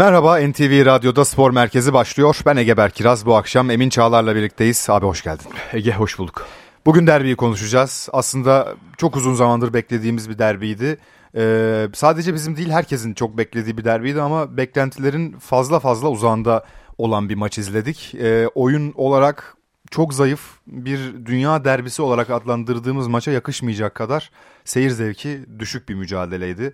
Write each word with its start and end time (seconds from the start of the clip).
Merhaba 0.00 0.38
NTV 0.38 0.86
Radyo'da 0.86 1.24
Spor 1.24 1.50
Merkezi 1.50 1.92
başlıyor. 1.92 2.40
Ben 2.46 2.56
Ege 2.56 2.76
Berkiraz. 2.76 3.26
Bu 3.26 3.36
akşam 3.36 3.70
Emin 3.70 3.88
Çağlar'la 3.88 4.36
birlikteyiz. 4.36 4.86
Abi 4.90 5.06
hoş 5.06 5.22
geldin. 5.22 5.46
Ege 5.72 5.92
hoş 5.92 6.18
bulduk. 6.18 6.46
Bugün 6.86 7.06
derbiyi 7.06 7.36
konuşacağız. 7.36 8.08
Aslında 8.12 8.74
çok 8.98 9.16
uzun 9.16 9.34
zamandır 9.34 9.72
beklediğimiz 9.72 10.30
bir 10.30 10.38
derbiydi. 10.38 10.98
Ee, 11.36 11.88
sadece 11.94 12.34
bizim 12.34 12.56
değil 12.56 12.70
herkesin 12.70 13.14
çok 13.14 13.38
beklediği 13.38 13.78
bir 13.78 13.84
derbiydi 13.84 14.22
ama 14.22 14.56
beklentilerin 14.56 15.38
fazla 15.38 15.80
fazla 15.80 16.08
uzağında 16.08 16.64
olan 16.98 17.28
bir 17.28 17.34
maç 17.34 17.58
izledik. 17.58 18.14
Ee, 18.14 18.48
oyun 18.54 18.92
olarak 18.96 19.56
çok 19.90 20.14
zayıf 20.14 20.40
bir 20.66 21.26
dünya 21.26 21.64
derbisi 21.64 22.02
olarak 22.02 22.30
adlandırdığımız 22.30 23.06
maça 23.06 23.30
yakışmayacak 23.30 23.94
kadar 23.94 24.30
seyir 24.64 24.90
zevki 24.90 25.40
düşük 25.58 25.88
bir 25.88 25.94
mücadeleydi. 25.94 26.72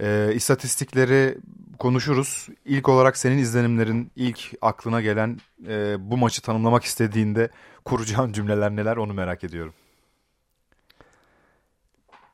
Ee, 0.00 0.30
istatistikleri 0.34 1.38
konuşuruz. 1.78 2.48
İlk 2.64 2.88
olarak 2.88 3.16
senin 3.16 3.38
izlenimlerin, 3.38 4.10
ilk 4.16 4.52
aklına 4.62 5.00
gelen 5.00 5.40
e, 5.68 5.96
bu 6.10 6.16
maçı 6.16 6.42
tanımlamak 6.42 6.84
istediğinde 6.84 7.48
kuracağın 7.84 8.32
cümleler 8.32 8.70
neler 8.70 8.96
onu 8.96 9.14
merak 9.14 9.44
ediyorum. 9.44 9.74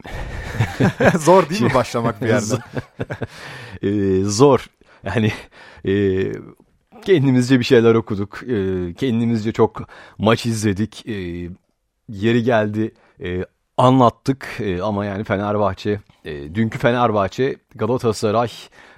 Zor 1.19 1.49
değil 1.49 1.63
mi 1.63 1.75
başlamak 1.75 2.23
bir 2.23 2.29
yerden? 2.29 2.59
ee, 3.83 4.25
zor. 4.25 4.67
Yani 5.05 5.33
e, 5.87 5.93
kendimizce 7.03 7.59
bir 7.59 7.65
şeyler 7.65 7.95
okuduk. 7.95 8.43
E, 8.43 8.95
kendimizce 8.95 9.53
çok 9.53 9.83
maç 10.19 10.47
izledik. 10.47 11.09
E, 11.09 11.49
yeri 12.09 12.43
geldi 12.43 12.95
e, 13.21 13.45
anlattık 13.81 14.49
e, 14.61 14.83
ama 14.83 15.05
yani 15.05 15.25
Fenerbahçe, 15.25 16.01
e, 16.25 16.55
dünkü 16.55 16.79
Fenerbahçe 16.79 17.57
Galatasaray 17.75 18.49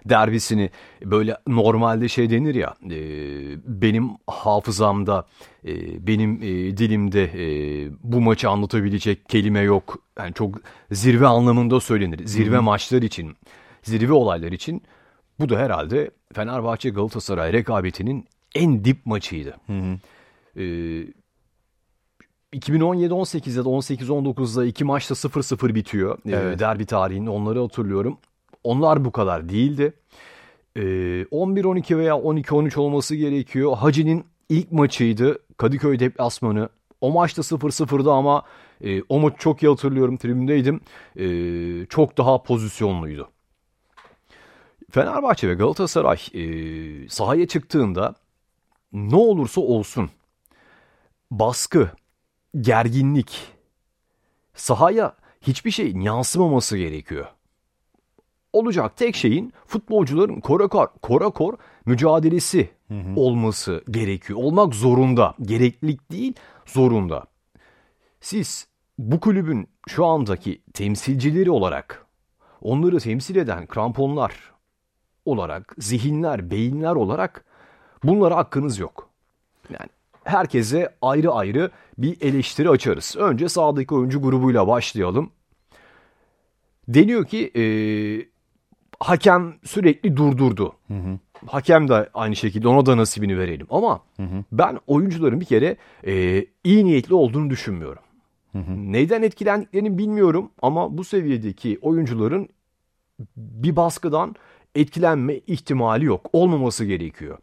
derbisini 0.05 0.71
böyle 1.05 1.37
normalde 1.47 2.09
şey 2.09 2.31
denir 2.31 2.55
ya 2.55 2.75
e, 2.85 2.99
benim 3.83 4.11
hafızamda 4.27 5.27
e, 5.65 6.07
benim 6.07 6.37
e, 6.43 6.77
dilimde 6.77 7.25
e, 7.25 7.91
bu 8.03 8.21
maçı 8.21 8.51
anlatabilecek 8.51 9.29
kelime 9.29 9.61
yok. 9.61 9.99
Yani 10.19 10.35
çok 10.35 10.61
zirve 10.91 11.27
anlamında 11.27 11.81
söylenir. 11.81 12.27
Zirve 12.27 12.55
Hı-hı. 12.55 12.63
maçlar 12.63 13.03
için, 13.03 13.37
zirve 13.83 14.13
olaylar 14.13 14.53
için 14.53 14.83
bu 15.41 15.49
da 15.49 15.59
herhalde 15.59 16.11
Fenerbahçe 16.35 16.91
Galatasaray 16.91 17.53
rekabetinin 17.53 18.27
en 18.55 18.85
dip 18.85 19.07
maçıydı. 19.07 19.57
Hı 19.67 19.73
hı. 19.73 19.99
E, 20.63 20.65
2017-18 22.53 23.57
ya 23.57 23.65
da 23.65 23.69
18-19'da 23.69 24.65
iki 24.65 24.85
maçta 24.85 25.15
0-0 25.15 25.75
bitiyor. 25.75 26.19
Ee, 26.27 26.31
evet. 26.31 26.59
Derbi 26.59 26.87
tarihinde 26.87 27.31
onları 27.31 27.61
hatırlıyorum. 27.61 28.19
Onlar 28.65 29.05
bu 29.05 29.13
kadar 29.13 29.49
değildi. 29.49 29.93
E, 30.77 30.81
ee, 30.81 31.23
11-12 31.23 31.99
veya 31.99 32.15
12-13 32.15 32.81
olması 32.81 33.17
gerekiyor. 33.17 33.77
Hacı'nin 33.77 34.25
ilk 34.49 34.73
maçıydı. 34.73 35.39
Kadıköy 35.57 35.99
deplasmanı. 35.99 36.69
O 37.01 37.11
maçta 37.11 37.43
0-0'dı 37.43 38.13
ama 38.13 38.43
e, 38.85 39.03
o 39.03 39.21
maçı 39.21 39.37
çok 39.39 39.63
iyi 39.63 39.69
hatırlıyorum. 39.69 40.17
Tribündeydim. 40.17 40.81
E, 41.17 41.27
çok 41.87 42.19
daha 42.19 42.43
pozisyonluydu. 42.43 43.29
Fenerbahçe 44.91 45.49
ve 45.49 45.55
Galatasaray 45.55 46.19
e, 46.35 47.09
sahaya 47.09 47.47
çıktığında 47.47 48.15
ne 48.93 49.17
olursa 49.17 49.61
olsun 49.61 50.11
baskı, 51.31 51.91
gerginlik, 52.61 53.53
sahaya 54.55 55.17
hiçbir 55.41 55.71
şeyin 55.71 56.01
yansımaması 56.01 56.77
gerekiyor. 56.79 57.27
Olacak 58.53 58.97
tek 58.97 59.17
şeyin 59.17 59.53
futbolcuların 59.67 60.41
korakor, 60.41 60.89
korakor 61.03 61.55
mücadelesi 61.87 62.71
hı 62.89 62.95
hı. 62.95 63.21
olması 63.21 63.85
gerekiyor. 63.91 64.39
Olmak 64.39 64.75
zorunda. 64.75 65.35
Gereklilik 65.43 66.11
değil, 66.11 66.35
zorunda. 66.67 67.25
Siz 68.21 68.67
bu 68.99 69.21
kulübün 69.21 69.69
şu 69.89 70.07
andaki 70.07 70.63
temsilcileri 70.75 71.51
olarak 71.51 72.07
onları 72.61 72.99
temsil 73.01 73.37
eden 73.37 73.67
kramponlar 73.67 74.53
olarak, 75.25 75.75
zihinler, 75.79 76.51
beyinler 76.51 76.95
olarak 76.95 77.45
bunlara 78.05 78.37
hakkınız 78.37 78.79
yok. 78.79 79.11
Yani 79.71 79.89
herkese 80.25 80.95
ayrı 81.03 81.31
ayrı 81.31 81.71
bir 81.99 82.21
eleştiri 82.21 82.69
açarız. 82.69 83.17
Önce 83.19 83.49
sağdaki 83.49 83.95
oyuncu 83.95 84.23
grubuyla 84.23 84.69
başlayalım. 84.69 85.31
Deniyor 86.89 87.25
ki 87.25 87.51
e, 87.57 87.65
hakem 89.01 89.55
sürekli 89.65 90.17
durdurdu. 90.17 90.73
Hı 90.89 90.95
hı. 90.95 91.19
Hakem 91.47 91.89
de 91.89 92.11
aynı 92.15 92.37
şekilde 92.37 92.69
ona 92.69 92.87
da 92.87 92.97
nasibini 92.97 93.39
verelim. 93.39 93.67
Ama 93.71 94.01
hı 94.17 94.23
hı. 94.23 94.45
ben 94.53 94.79
oyuncuların 94.87 95.41
bir 95.41 95.45
kere 95.45 95.77
e, 96.07 96.47
iyi 96.65 96.85
niyetli 96.85 97.15
olduğunu 97.15 97.51
düşünmüyorum. 97.51 98.03
Hı 98.53 98.59
hı. 98.59 98.93
Neyden 98.93 99.23
etkilendiklerini 99.23 99.99
bilmiyorum 99.99 100.51
ama 100.63 100.99
bu 100.99 101.05
seviyedeki 101.05 101.79
oyuncuların 101.83 102.49
bir 103.37 103.77
baskıdan 103.77 104.35
etkilenme 104.75 105.35
ihtimali 105.35 106.05
yok. 106.05 106.31
Olmaması 106.33 106.85
gerekiyor. 106.85 107.39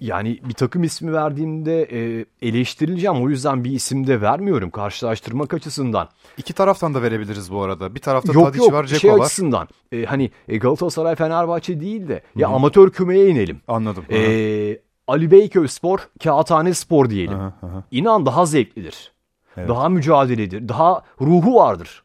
Yani 0.00 0.40
bir 0.48 0.54
takım 0.54 0.84
ismi 0.84 1.12
verdiğimde 1.12 1.82
e, 1.82 2.24
eleştirileceğim. 2.42 3.22
O 3.22 3.28
yüzden 3.28 3.64
bir 3.64 3.70
isim 3.70 4.06
de 4.06 4.20
vermiyorum 4.20 4.70
karşılaştırmak 4.70 5.54
açısından. 5.54 6.08
İki 6.38 6.52
taraftan 6.52 6.94
da 6.94 7.02
verebiliriz 7.02 7.52
bu 7.52 7.62
arada. 7.62 7.94
Bir 7.94 8.00
tarafta 8.00 8.32
yok, 8.32 8.44
Tadic 8.44 8.64
yok, 8.64 8.72
var, 8.72 8.84
Ceko 8.84 9.00
şey 9.00 9.12
var. 9.12 9.20
açısından. 9.20 9.68
E, 9.92 10.04
hani 10.04 10.30
e, 10.48 10.56
Galatasaray 10.56 11.14
Fenerbahçe 11.14 11.80
değil 11.80 12.08
de 12.08 12.22
ya 12.36 12.48
Hı-hı. 12.48 12.56
amatör 12.56 12.90
kümeye 12.90 13.28
inelim. 13.28 13.60
Anladım. 13.68 14.04
E, 14.10 14.78
Ali 15.08 15.30
Beyköy 15.30 15.68
Spor, 15.68 15.98
Kağıthane 16.22 16.74
Spor 16.74 17.10
diyelim. 17.10 17.38
Hı 17.38 17.52
hı. 17.66 17.82
İnan 17.90 18.26
daha 18.26 18.46
zevklidir. 18.46 19.12
Evet. 19.56 19.68
Daha 19.68 19.88
mücadeledir. 19.88 20.68
Daha 20.68 21.02
ruhu 21.20 21.54
vardır. 21.54 22.02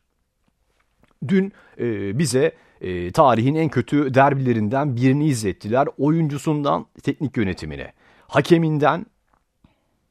Dün 1.28 1.54
e, 1.80 2.20
bize 2.20 2.52
e, 2.82 3.12
tarihin 3.12 3.56
en 3.56 3.70
kötü 3.70 4.14
derbilerinden 4.14 4.96
birini 4.96 5.28
izlettiler. 5.28 5.88
Oyuncusundan 5.98 6.86
teknik 7.04 7.38
yönetimine, 7.38 7.94
hakeminden 8.28 9.06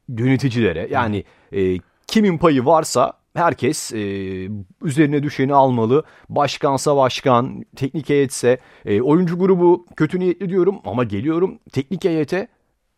yöneticilere 0.08 0.88
yani 0.90 1.24
e, 1.52 1.78
kimin 2.06 2.38
payı 2.38 2.64
varsa 2.64 3.12
herkes 3.34 3.92
e, 3.92 3.98
üzerine 4.82 5.22
düşeni 5.22 5.54
almalı. 5.54 6.04
Başkansa 6.28 6.96
başkan, 6.96 7.64
teknik 7.76 8.08
heyetse, 8.08 8.58
e, 8.84 9.00
oyuncu 9.00 9.38
grubu 9.38 9.86
kötü 9.96 10.20
niyetli 10.20 10.48
diyorum 10.48 10.80
ama 10.84 11.04
geliyorum 11.04 11.58
teknik 11.72 12.04
heyete 12.04 12.48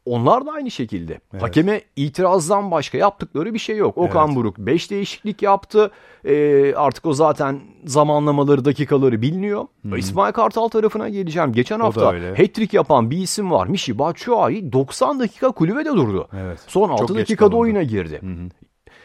onlar 0.04 0.46
da 0.46 0.52
aynı 0.52 0.70
şekilde. 0.70 1.20
Evet. 1.32 1.42
Hakeme 1.42 1.80
itirazdan 1.96 2.70
başka 2.70 2.98
yaptıkları 2.98 3.54
bir 3.54 3.58
şey 3.58 3.76
yok. 3.76 3.98
Okan 3.98 4.26
evet. 4.26 4.36
Buruk 4.36 4.58
5 4.58 4.90
değişiklik 4.90 5.42
yaptı. 5.42 5.90
Ee, 6.24 6.74
artık 6.74 7.06
o 7.06 7.12
zaten 7.12 7.60
zamanlamaları, 7.84 8.64
dakikaları 8.64 9.22
biliniyor. 9.22 9.66
Hı-hı. 9.82 9.98
İsmail 9.98 10.32
Kartal 10.32 10.68
tarafına 10.68 11.08
geleceğim. 11.08 11.52
Geçen 11.52 11.80
hafta 11.80 12.06
hat-trick 12.06 12.76
yapan 12.76 13.10
bir 13.10 13.18
isim 13.18 13.50
var. 13.50 13.66
Mişi 13.66 13.98
Batshuayi 13.98 14.72
90 14.72 15.20
dakika 15.20 15.50
kulübede 15.50 15.90
durdu. 15.90 16.28
Evet. 16.40 16.58
Son 16.66 16.88
6 16.88 17.14
dakikada 17.14 17.56
oyuna 17.56 17.82
girdi. 17.82 18.20
Hı-hı. 18.22 18.48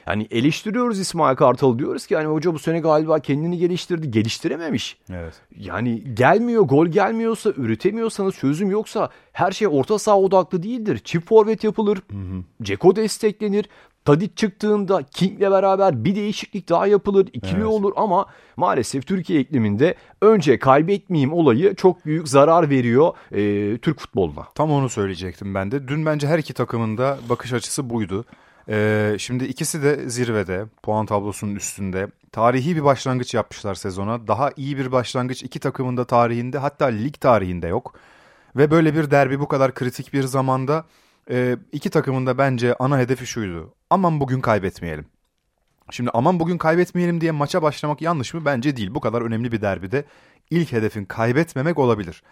Yani 0.07 0.27
eleştiriyoruz 0.31 0.99
İsmail 0.99 1.35
Kartal 1.35 1.79
diyoruz 1.79 2.07
ki 2.07 2.15
hani 2.15 2.25
hoca 2.25 2.53
bu 2.53 2.59
sene 2.59 2.79
galiba 2.79 3.19
kendini 3.19 3.57
geliştirdi. 3.57 4.11
Geliştirememiş. 4.11 4.97
Evet. 5.09 5.33
Yani 5.57 6.15
gelmiyor, 6.15 6.63
gol 6.63 6.87
gelmiyorsa, 6.87 7.49
üretemiyorsanız, 7.57 8.35
çözüm 8.35 8.71
yoksa 8.71 9.09
her 9.31 9.51
şey 9.51 9.67
orta 9.67 9.99
saha 9.99 10.19
odaklı 10.19 10.63
değildir. 10.63 11.01
Çift 11.03 11.27
forvet 11.27 11.63
yapılır. 11.63 11.97
Hı 12.11 12.17
hı. 12.17 12.43
Ceko 12.61 12.95
desteklenir. 12.95 13.65
Tadic 14.05 14.35
çıktığında 14.35 15.03
King'le 15.03 15.51
beraber 15.51 16.05
bir 16.05 16.15
değişiklik 16.15 16.69
daha 16.69 16.87
yapılır. 16.87 17.27
ikili 17.33 17.55
evet. 17.55 17.65
olur 17.65 17.93
ama 17.95 18.25
maalesef 18.57 19.07
Türkiye 19.07 19.39
ikliminde 19.39 19.95
önce 20.21 20.59
kaybetmeyeyim 20.59 21.33
olayı 21.33 21.75
çok 21.75 22.05
büyük 22.05 22.27
zarar 22.27 22.69
veriyor 22.69 23.13
e, 23.31 23.77
Türk 23.77 23.99
futboluna. 23.99 24.47
Tam 24.55 24.71
onu 24.71 24.89
söyleyecektim 24.89 25.55
ben 25.55 25.71
de. 25.71 25.87
Dün 25.87 26.05
bence 26.05 26.27
her 26.27 26.39
iki 26.39 26.53
takımın 26.53 26.97
da 26.97 27.17
bakış 27.29 27.53
açısı 27.53 27.89
buydu. 27.89 28.25
Ee, 28.69 29.15
şimdi 29.19 29.45
ikisi 29.45 29.83
de 29.83 30.09
zirvede, 30.09 30.65
puan 30.83 31.05
tablosunun 31.05 31.55
üstünde. 31.55 32.07
Tarihi 32.31 32.75
bir 32.75 32.83
başlangıç 32.83 33.33
yapmışlar 33.33 33.75
sezona. 33.75 34.27
Daha 34.27 34.51
iyi 34.57 34.77
bir 34.77 34.91
başlangıç 34.91 35.43
iki 35.43 35.59
takımın 35.59 35.97
da 35.97 36.05
tarihinde 36.05 36.57
hatta 36.57 36.85
lig 36.85 37.13
tarihinde 37.13 37.67
yok. 37.67 37.93
Ve 38.55 38.71
böyle 38.71 38.95
bir 38.95 39.11
derbi 39.11 39.39
bu 39.39 39.47
kadar 39.47 39.73
kritik 39.73 40.13
bir 40.13 40.23
zamanda 40.23 40.85
e, 41.29 41.57
iki 41.71 41.89
takımın 41.89 42.25
da 42.25 42.37
bence 42.37 42.75
ana 42.79 42.99
hedefi 42.99 43.27
şuydu. 43.27 43.73
Aman 43.89 44.19
bugün 44.19 44.41
kaybetmeyelim. 44.41 45.05
Şimdi 45.91 46.09
aman 46.13 46.39
bugün 46.39 46.57
kaybetmeyelim 46.57 47.21
diye 47.21 47.31
maça 47.31 47.61
başlamak 47.61 48.01
yanlış 48.01 48.33
mı? 48.33 48.45
Bence 48.45 48.77
değil. 48.77 48.95
Bu 48.95 48.99
kadar 48.99 49.21
önemli 49.21 49.51
bir 49.51 49.61
derbide 49.61 50.05
ilk 50.49 50.71
hedefin 50.71 51.05
kaybetmemek 51.05 51.79
olabilir. 51.79 52.23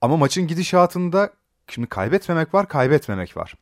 Ama 0.00 0.16
maçın 0.16 0.46
gidişatında 0.46 1.30
şimdi 1.68 1.86
kaybetmemek 1.86 2.54
var, 2.54 2.68
kaybetmemek 2.68 3.36
var 3.36 3.54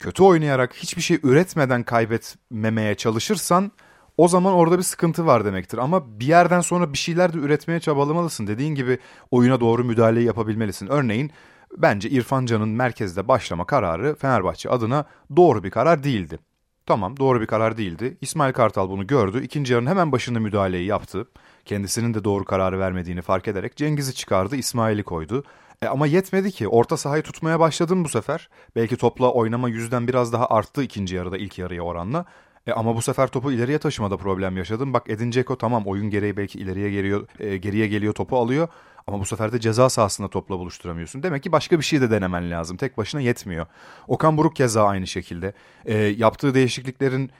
kötü 0.00 0.22
oynayarak 0.22 0.74
hiçbir 0.74 1.02
şey 1.02 1.18
üretmeden 1.22 1.82
kaybetmemeye 1.82 2.94
çalışırsan 2.94 3.72
o 4.16 4.28
zaman 4.28 4.54
orada 4.54 4.78
bir 4.78 4.82
sıkıntı 4.82 5.26
var 5.26 5.44
demektir. 5.44 5.78
Ama 5.78 6.20
bir 6.20 6.26
yerden 6.26 6.60
sonra 6.60 6.92
bir 6.92 6.98
şeyler 6.98 7.32
de 7.32 7.38
üretmeye 7.38 7.80
çabalamalısın. 7.80 8.46
Dediğin 8.46 8.74
gibi 8.74 8.98
oyuna 9.30 9.60
doğru 9.60 9.84
müdahaleyi 9.84 10.26
yapabilmelisin. 10.26 10.86
Örneğin 10.86 11.30
bence 11.76 12.10
İrfan 12.10 12.46
Can'ın 12.46 12.68
merkezde 12.68 13.28
başlama 13.28 13.66
kararı 13.66 14.14
Fenerbahçe 14.14 14.70
adına 14.70 15.04
doğru 15.36 15.64
bir 15.64 15.70
karar 15.70 16.04
değildi. 16.04 16.38
Tamam 16.86 17.16
doğru 17.16 17.40
bir 17.40 17.46
karar 17.46 17.76
değildi. 17.76 18.16
İsmail 18.20 18.52
Kartal 18.52 18.88
bunu 18.88 19.06
gördü. 19.06 19.42
İkinci 19.42 19.72
yarının 19.72 19.90
hemen 19.90 20.12
başında 20.12 20.40
müdahaleyi 20.40 20.86
yaptı. 20.86 21.28
Kendisinin 21.64 22.14
de 22.14 22.24
doğru 22.24 22.44
kararı 22.44 22.78
vermediğini 22.78 23.22
fark 23.22 23.48
ederek 23.48 23.76
Cengiz'i 23.76 24.14
çıkardı, 24.14 24.56
İsmail'i 24.56 25.02
koydu. 25.02 25.44
E 25.82 25.86
ama 25.86 26.06
yetmedi 26.06 26.50
ki. 26.50 26.68
Orta 26.68 26.96
sahayı 26.96 27.22
tutmaya 27.22 27.60
başladın 27.60 28.04
bu 28.04 28.08
sefer. 28.08 28.48
Belki 28.76 28.96
topla 28.96 29.32
oynama 29.32 29.68
yüzden 29.68 30.08
biraz 30.08 30.32
daha 30.32 30.46
arttı 30.48 30.82
ikinci 30.82 31.16
yarıda 31.16 31.38
ilk 31.38 31.58
yarıya 31.58 31.82
oranla. 31.82 32.24
E 32.66 32.72
ama 32.72 32.96
bu 32.96 33.02
sefer 33.02 33.28
topu 33.28 33.52
ileriye 33.52 33.78
taşımada 33.78 34.16
problem 34.16 34.56
yaşadım. 34.56 34.92
Bak 34.92 35.10
Edin 35.10 35.32
Dzeko 35.32 35.58
tamam 35.58 35.86
oyun 35.86 36.10
gereği 36.10 36.36
belki 36.36 36.58
ileriye 36.58 36.90
geliyor, 36.90 37.28
e, 37.38 37.56
geriye 37.56 37.86
geliyor 37.86 38.12
topu 38.12 38.36
alıyor. 38.38 38.68
Ama 39.06 39.20
bu 39.20 39.24
sefer 39.24 39.52
de 39.52 39.60
ceza 39.60 39.88
sahasında 39.90 40.28
topla 40.28 40.58
buluşturamıyorsun. 40.58 41.22
Demek 41.22 41.42
ki 41.42 41.52
başka 41.52 41.78
bir 41.78 41.84
şey 41.84 42.00
de 42.00 42.10
denemen 42.10 42.50
lazım. 42.50 42.76
Tek 42.76 42.98
başına 42.98 43.20
yetmiyor. 43.20 43.66
Okan 44.08 44.36
Buruk 44.36 44.56
keza 44.56 44.84
aynı 44.84 45.06
şekilde. 45.06 45.52
E, 45.84 45.96
yaptığı 45.96 46.54
değişikliklerin 46.54 47.30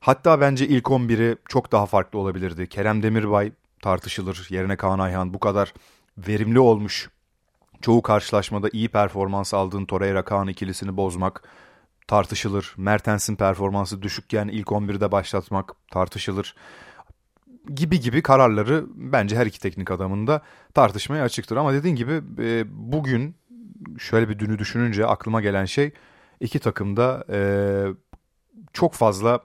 hatta 0.00 0.40
bence 0.40 0.66
ilk 0.66 0.84
11'i 0.90 1.36
çok 1.48 1.72
daha 1.72 1.86
farklı 1.86 2.18
olabilirdi. 2.18 2.68
Kerem 2.68 3.02
Demirbay 3.02 3.52
tartışılır. 3.82 4.46
Yerine 4.50 4.76
Kaan 4.76 4.98
Ayhan 4.98 5.34
bu 5.34 5.40
kadar 5.40 5.74
verimli 6.18 6.58
olmuş. 6.60 7.10
Çoğu 7.80 8.02
karşılaşmada 8.02 8.68
iyi 8.72 8.88
performans 8.88 9.54
aldığın 9.54 9.84
Torreira 9.84 10.24
Kaan 10.24 10.48
ikilisini 10.48 10.96
bozmak 10.96 11.42
tartışılır. 12.06 12.74
Mertens'in 12.76 13.36
performansı 13.36 14.02
düşükken 14.02 14.48
ilk 14.48 14.66
11'de 14.66 15.12
başlatmak 15.12 15.72
tartışılır. 15.90 16.54
Gibi 17.74 18.00
gibi 18.00 18.22
kararları 18.22 18.86
bence 18.94 19.36
her 19.36 19.46
iki 19.46 19.60
teknik 19.60 19.90
adamın 19.90 20.26
da 20.26 20.42
tartışmaya 20.74 21.24
açıktır. 21.24 21.56
Ama 21.56 21.72
dediğin 21.72 21.96
gibi 21.96 22.22
e, 22.38 22.64
bugün 22.68 23.36
şöyle 23.98 24.28
bir 24.28 24.38
dünü 24.38 24.58
düşününce 24.58 25.06
aklıma 25.06 25.40
gelen 25.40 25.64
şey 25.64 25.92
iki 26.40 26.58
takım 26.58 26.96
da 26.96 27.24
e, 27.30 27.38
çok 28.72 28.94
fazla 28.94 29.40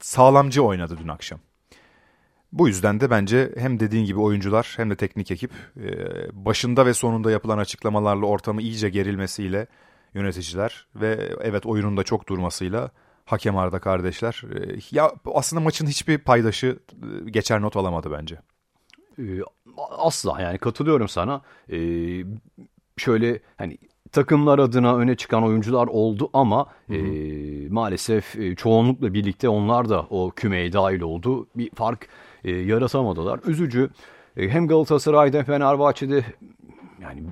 sağlamcı 0.00 0.62
oynadı 0.62 0.96
dün 1.02 1.08
akşam. 1.08 1.40
Bu 2.52 2.68
yüzden 2.68 3.00
de 3.00 3.10
bence 3.10 3.52
hem 3.56 3.80
dediğin 3.80 4.04
gibi 4.04 4.20
oyuncular 4.20 4.74
hem 4.76 4.90
de 4.90 4.96
teknik 4.96 5.30
ekip 5.30 5.50
e, 5.76 5.90
başında 6.32 6.86
ve 6.86 6.94
sonunda 6.94 7.30
yapılan 7.30 7.58
açıklamalarla 7.58 8.26
ortamı 8.26 8.62
iyice 8.62 8.88
gerilmesiyle 8.88 9.66
yöneticiler 10.14 10.86
ve 10.94 11.28
evet 11.40 11.66
oyunun 11.66 11.96
da 11.96 12.02
çok 12.02 12.28
durmasıyla 12.28 12.90
hakem 13.24 13.56
Arda 13.56 13.78
kardeşler 13.78 14.42
e, 14.54 14.78
ya 14.90 15.12
aslında 15.34 15.62
maçın 15.62 15.86
hiçbir 15.86 16.18
paydaşı 16.18 16.78
e, 17.26 17.30
geçer 17.30 17.62
not 17.62 17.76
alamadı 17.76 18.10
bence. 18.12 18.38
Asla 19.90 20.40
yani 20.40 20.58
katılıyorum 20.58 21.08
sana. 21.08 21.42
Şöyle 22.96 23.40
hani 23.56 23.78
takımlar 24.12 24.58
adına 24.58 24.96
öne 24.96 25.16
çıkan 25.16 25.44
oyuncular 25.44 25.86
oldu 25.86 26.30
ama 26.32 26.66
hı 26.86 26.94
hı. 26.94 26.96
E, 26.96 27.68
maalesef 27.68 28.56
çoğunlukla 28.58 29.14
birlikte 29.14 29.48
onlar 29.48 29.88
da 29.88 30.06
o 30.10 30.30
kümeye 30.30 30.72
dahil 30.72 31.00
oldu. 31.00 31.46
Bir 31.56 31.70
fark 31.70 32.08
e, 32.44 32.50
yaratamadılar. 32.50 33.40
Üzücü. 33.46 33.90
E, 34.36 34.48
hem 34.48 34.68
Galatasaray'da 34.68 35.44
Fenerbahçe'de 35.44 36.24
yani 37.02 37.22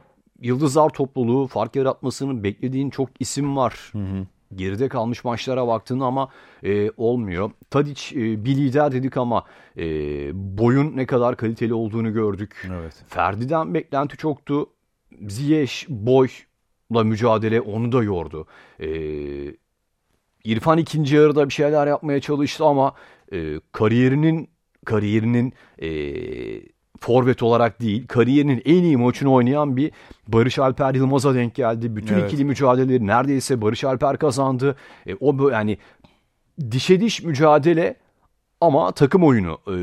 Yıldızlar 0.41 0.91
topluluğu 0.91 1.47
fark 1.47 1.77
yaratmasını 1.77 2.45
beklediğin 2.45 2.91
çok 2.91 3.09
isim 3.21 3.57
var. 3.57 3.89
Hı 3.93 3.99
hı. 3.99 4.27
Geride 4.55 4.89
kalmış 4.89 5.25
maçlara 5.25 5.69
baktığında 5.69 6.05
ama 6.05 6.29
e, 6.63 6.91
olmuyor. 6.97 7.51
Tadic 7.71 8.21
e, 8.21 8.45
bir 8.45 8.57
lider 8.57 8.93
dedik 8.93 9.17
ama 9.17 9.45
e, 9.77 9.85
boyun 10.59 10.97
ne 10.97 11.07
kadar 11.07 11.37
kaliteli 11.37 11.75
olduğunu 11.75 12.13
gördük. 12.13 12.69
Evet. 12.73 13.05
Ferdi'den 13.09 13.75
beklenti 13.75 14.17
çoktu. 14.17 14.71
Ziyech 15.29 15.89
boyla 15.89 17.05
mücadele 17.05 17.61
onu 17.61 17.93
da 17.93 18.03
yordu. 18.03 18.47
E, 18.81 18.89
İrfan 20.45 20.79
ikinci 20.79 21.17
yarıda 21.17 21.49
bir 21.49 21.55
şeyler 21.55 21.87
yapmaya 21.87 22.21
çalıştı 22.21 22.65
ama 22.65 22.95
e, 23.33 23.61
kariyerinin 23.73 24.49
kariyerinin 24.85 25.53
e, 25.83 25.89
forvet 27.01 27.43
olarak 27.43 27.81
değil, 27.81 28.07
kariyerinin 28.07 28.63
en 28.65 28.83
iyi 28.83 28.97
maçını 28.97 29.33
oynayan 29.33 29.77
bir 29.77 29.91
Barış 30.29 30.59
Alper 30.59 30.95
Yılmaz'a 30.95 31.35
denk 31.35 31.55
geldi. 31.55 31.97
Bütün 31.97 32.15
evet. 32.15 32.33
ikili 32.33 32.45
mücadeleleri 32.45 33.07
neredeyse 33.07 33.63
Barış 33.63 33.85
Alper 33.85 34.19
kazandı. 34.19 34.77
E, 35.07 35.15
o 35.15 35.51
yani 35.51 35.79
dişe 36.71 37.01
diş 37.01 37.23
mücadele 37.23 37.97
ama 38.61 38.93
takım 38.93 39.25
oyunu 39.25 39.59
e, 39.67 39.75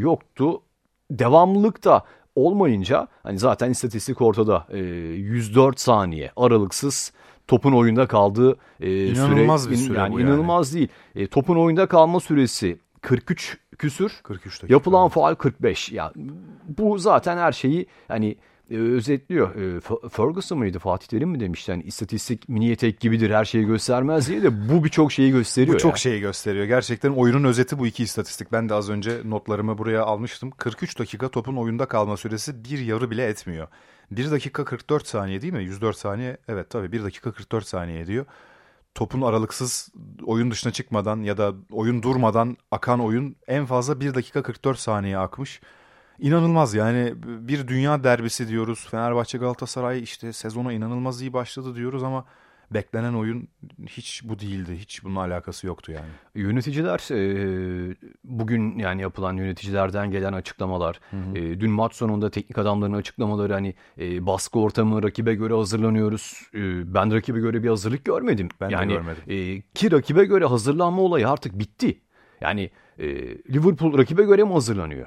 yoktu. 0.00 0.62
Devamlılık 1.10 1.84
da 1.84 2.04
olmayınca 2.36 3.08
hani 3.22 3.38
zaten 3.38 3.70
istatistik 3.70 4.20
ortada. 4.20 4.66
E, 4.70 4.78
104 4.78 5.80
saniye 5.80 6.30
aralıksız 6.36 7.12
topun 7.48 7.72
oyunda 7.72 8.06
kaldığı 8.06 8.56
e, 8.80 9.06
inanılmaz 9.06 9.62
süre, 9.62 9.72
bir 9.72 9.76
süre 9.76 9.98
yani 9.98 10.14
bu 10.14 10.20
inanılmaz 10.20 10.74
değil. 10.74 10.88
E, 11.14 11.26
topun 11.26 11.56
oyunda 11.56 11.86
kalma 11.86 12.20
süresi 12.20 12.78
43 13.00 13.58
küsür. 13.82 14.20
43 14.22 14.62
dakika. 14.62 14.74
Yapılan 14.74 15.08
faal 15.08 15.34
45. 15.34 15.92
Ya 15.92 16.12
yani 16.16 16.30
bu 16.68 16.98
zaten 16.98 17.38
her 17.38 17.52
şeyi 17.52 17.86
hani 18.08 18.36
e, 18.70 18.76
özetliyor. 18.76 19.54
E, 19.54 19.80
Ferguson 20.08 20.58
mıydı 20.58 20.78
Fatih 20.78 21.06
Terim 21.06 21.28
mi 21.28 21.40
demişti? 21.40 21.70
Yani 21.70 21.82
istatistik 21.82 22.48
mini 22.48 22.70
etek 22.70 23.00
gibidir 23.00 23.30
her 23.30 23.44
şeyi 23.44 23.66
göstermez 23.66 24.28
diye 24.28 24.42
de 24.42 24.68
bu 24.68 24.84
birçok 24.84 25.12
şeyi 25.12 25.32
gösteriyor. 25.32 25.74
Bu 25.74 25.78
çok 25.78 25.92
ya. 25.92 25.96
şeyi 25.96 26.20
gösteriyor. 26.20 26.64
Gerçekten 26.64 27.10
oyunun 27.10 27.44
özeti 27.44 27.78
bu 27.78 27.86
iki 27.86 28.02
istatistik. 28.02 28.52
Ben 28.52 28.68
de 28.68 28.74
az 28.74 28.90
önce 28.90 29.20
notlarımı 29.24 29.78
buraya 29.78 30.04
almıştım. 30.04 30.50
43 30.50 30.98
dakika 30.98 31.28
topun 31.28 31.56
oyunda 31.56 31.86
kalma 31.86 32.16
süresi 32.16 32.64
bir 32.64 32.78
yarı 32.78 33.10
bile 33.10 33.26
etmiyor. 33.26 33.68
1 34.10 34.30
dakika 34.30 34.64
44 34.64 35.06
saniye 35.06 35.42
değil 35.42 35.52
mi? 35.52 35.64
104 35.64 35.96
saniye. 35.96 36.36
Evet 36.48 36.70
tabii 36.70 36.92
1 36.92 37.04
dakika 37.04 37.32
44 37.32 37.66
saniye 37.66 38.00
ediyor 38.00 38.26
topun 38.94 39.22
aralıksız 39.22 39.88
oyun 40.24 40.50
dışına 40.50 40.72
çıkmadan 40.72 41.22
ya 41.22 41.36
da 41.36 41.54
oyun 41.70 42.02
durmadan 42.02 42.56
akan 42.70 43.00
oyun 43.00 43.36
en 43.46 43.66
fazla 43.66 44.00
1 44.00 44.14
dakika 44.14 44.42
44 44.42 44.78
saniye 44.78 45.18
akmış. 45.18 45.60
İnanılmaz 46.18 46.74
yani 46.74 47.14
bir 47.24 47.68
dünya 47.68 48.04
derbisi 48.04 48.48
diyoruz. 48.48 48.86
Fenerbahçe 48.90 49.38
Galatasaray 49.38 50.02
işte 50.02 50.32
sezona 50.32 50.72
inanılmaz 50.72 51.22
iyi 51.22 51.32
başladı 51.32 51.74
diyoruz 51.74 52.02
ama 52.02 52.24
beklenen 52.74 53.12
oyun 53.12 53.48
hiç 53.86 54.22
bu 54.24 54.38
değildi. 54.38 54.76
Hiç 54.76 55.04
bunun 55.04 55.16
alakası 55.16 55.66
yoktu 55.66 55.92
yani. 55.92 56.06
Yöneticiler 56.34 56.98
e, 57.10 57.96
bugün 58.24 58.78
yani 58.78 59.02
yapılan 59.02 59.36
yöneticilerden 59.36 60.10
gelen 60.10 60.32
açıklamalar, 60.32 61.00
hı 61.10 61.16
hı. 61.16 61.38
E, 61.38 61.60
dün 61.60 61.70
maç 61.70 61.94
sonunda 61.94 62.30
teknik 62.30 62.58
adamların 62.58 62.92
açıklamaları 62.92 63.52
hani 63.52 63.74
e, 63.98 64.26
baskı 64.26 64.58
ortamı 64.58 65.02
rakibe 65.02 65.34
göre 65.34 65.54
hazırlanıyoruz. 65.54 66.42
E, 66.54 66.94
ben 66.94 67.14
rakibe 67.14 67.40
göre 67.40 67.62
bir 67.62 67.68
hazırlık 67.68 68.04
görmedim. 68.04 68.48
Ben 68.60 68.68
yani, 68.68 68.90
de 68.90 68.94
görmedim. 68.94 69.22
E, 69.28 69.60
ki 69.74 69.92
rakibe 69.92 70.24
göre 70.24 70.44
hazırlanma 70.44 71.02
olayı 71.02 71.28
artık 71.28 71.58
bitti. 71.58 72.00
Yani 72.40 72.70
e, 72.98 73.06
Liverpool 73.52 73.98
rakibe 73.98 74.22
göre 74.22 74.44
mi 74.44 74.52
hazırlanıyor? 74.52 75.06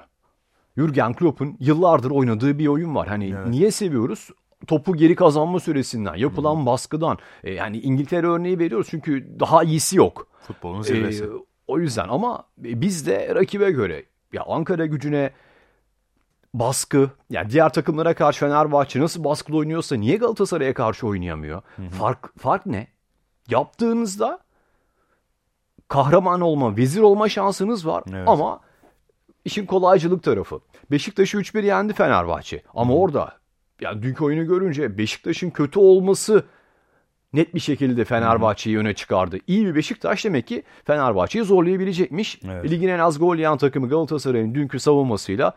Jurgen 0.77 1.13
Klopp'un 1.13 1.57
yıllardır 1.59 2.11
oynadığı 2.11 2.59
bir 2.59 2.67
oyun 2.67 2.95
var. 2.95 3.07
Hani 3.07 3.29
evet. 3.29 3.47
niye 3.47 3.71
seviyoruz? 3.71 4.29
Topu 4.65 4.95
geri 4.95 5.15
kazanma 5.15 5.59
süresinden, 5.59 6.15
yapılan 6.15 6.55
hmm. 6.55 6.65
baskıdan. 6.65 7.17
E, 7.43 7.53
yani 7.53 7.79
İngiltere 7.79 8.27
örneği 8.27 8.59
veriyoruz 8.59 8.87
çünkü 8.89 9.39
daha 9.39 9.63
iyisi 9.63 9.97
yok. 9.97 10.27
Futbolun 10.47 10.81
zirvesi. 10.81 11.23
E, 11.23 11.27
o 11.67 11.79
yüzden 11.79 12.07
ama 12.09 12.43
biz 12.57 13.07
de 13.07 13.35
rakibe 13.35 13.71
göre 13.71 14.05
ya 14.33 14.43
Ankara 14.47 14.85
gücüne 14.85 15.31
baskı, 16.53 17.09
yani 17.29 17.49
diğer 17.49 17.73
takımlara 17.73 18.13
karşı 18.13 18.39
Fenerbahçe 18.39 18.99
nasıl 18.99 19.23
baskılı 19.23 19.57
oynuyorsa 19.57 19.95
niye 19.95 20.17
Galatasaray'a 20.17 20.73
karşı 20.73 21.07
oynayamıyor? 21.07 21.61
Hı 21.75 21.89
Fark 21.89 22.39
fark 22.39 22.65
ne? 22.65 22.87
Yaptığınızda 23.49 24.39
kahraman 25.87 26.41
olma, 26.41 26.77
vezir 26.77 27.01
olma 27.01 27.29
şansınız 27.29 27.87
var 27.87 28.03
evet. 28.09 28.27
ama 28.27 28.59
işin 29.45 29.65
kolaycılık 29.65 30.23
tarafı. 30.23 30.59
Beşiktaş'ı 30.91 31.37
3-1 31.37 31.65
yendi 31.65 31.93
Fenerbahçe 31.93 32.63
ama 32.73 32.93
hı. 32.93 32.97
orada 32.97 33.33
yani 33.81 34.03
dünkü 34.03 34.23
oyunu 34.23 34.47
görünce 34.47 34.97
Beşiktaş'ın 34.97 35.49
kötü 35.49 35.79
olması 35.79 36.45
net 37.33 37.55
bir 37.55 37.59
şekilde 37.59 38.05
Fenerbahçe'yi 38.05 38.77
öne 38.77 38.93
çıkardı. 38.93 39.37
İyi 39.47 39.65
bir 39.65 39.75
Beşiktaş 39.75 40.25
demek 40.25 40.47
ki 40.47 40.63
Fenerbahçe'yi 40.85 41.45
zorlayabilecekmiş. 41.45 42.39
Evet. 42.45 42.71
Ligin 42.71 42.87
en 42.87 42.99
az 42.99 43.19
gol 43.19 43.35
yiyen 43.35 43.57
takımı 43.57 43.89
Galatasaray'ın 43.89 44.55
dünkü 44.55 44.79
savunmasıyla 44.79 45.53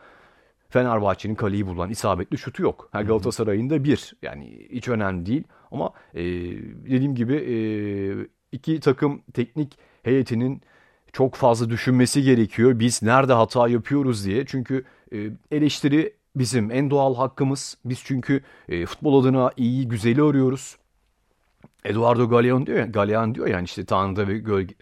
Fenerbahçe'nin 0.69 1.35
kaleyi 1.35 1.67
bulan 1.67 1.91
isabetli 1.91 2.39
şutu 2.39 2.63
yok. 2.63 2.91
Yani 2.95 3.07
Galatasaray'ın 3.07 3.71
da 3.71 3.85
bir. 3.85 4.15
Yani 4.23 4.69
hiç 4.73 4.89
önemli 4.89 5.27
değil. 5.27 5.45
Ama 5.71 5.93
e, 6.15 6.25
dediğim 6.87 7.15
gibi 7.15 7.35
e, 7.35 7.57
iki 8.53 8.81
takım 8.81 9.23
teknik 9.35 9.79
heyetinin 10.03 10.63
çok 11.13 11.35
fazla 11.35 11.71
düşünmesi 11.71 12.23
gerekiyor. 12.23 12.79
Biz 12.79 13.03
nerede 13.03 13.33
hata 13.33 13.69
yapıyoruz 13.69 14.27
diye. 14.27 14.47
Çünkü 14.47 14.85
e, 15.13 15.17
eleştiri 15.51 16.18
bizim 16.38 16.71
en 16.71 16.90
doğal 16.90 17.14
hakkımız. 17.14 17.78
Biz 17.85 18.02
çünkü 18.04 18.42
e, 18.68 18.87
futbol 18.87 19.23
adına 19.23 19.52
iyi, 19.57 19.88
güzeli 19.88 20.23
arıyoruz. 20.23 20.76
Eduardo 21.85 22.28
Galean 22.28 22.66
diyor 22.66 22.78
ya, 22.78 22.87
Galean 22.87 23.35
diyor 23.35 23.47
yani 23.47 23.64
işte 23.64 23.85
Tanrı'da 23.85 24.28
ve 24.28 24.38
gölge, 24.38 24.75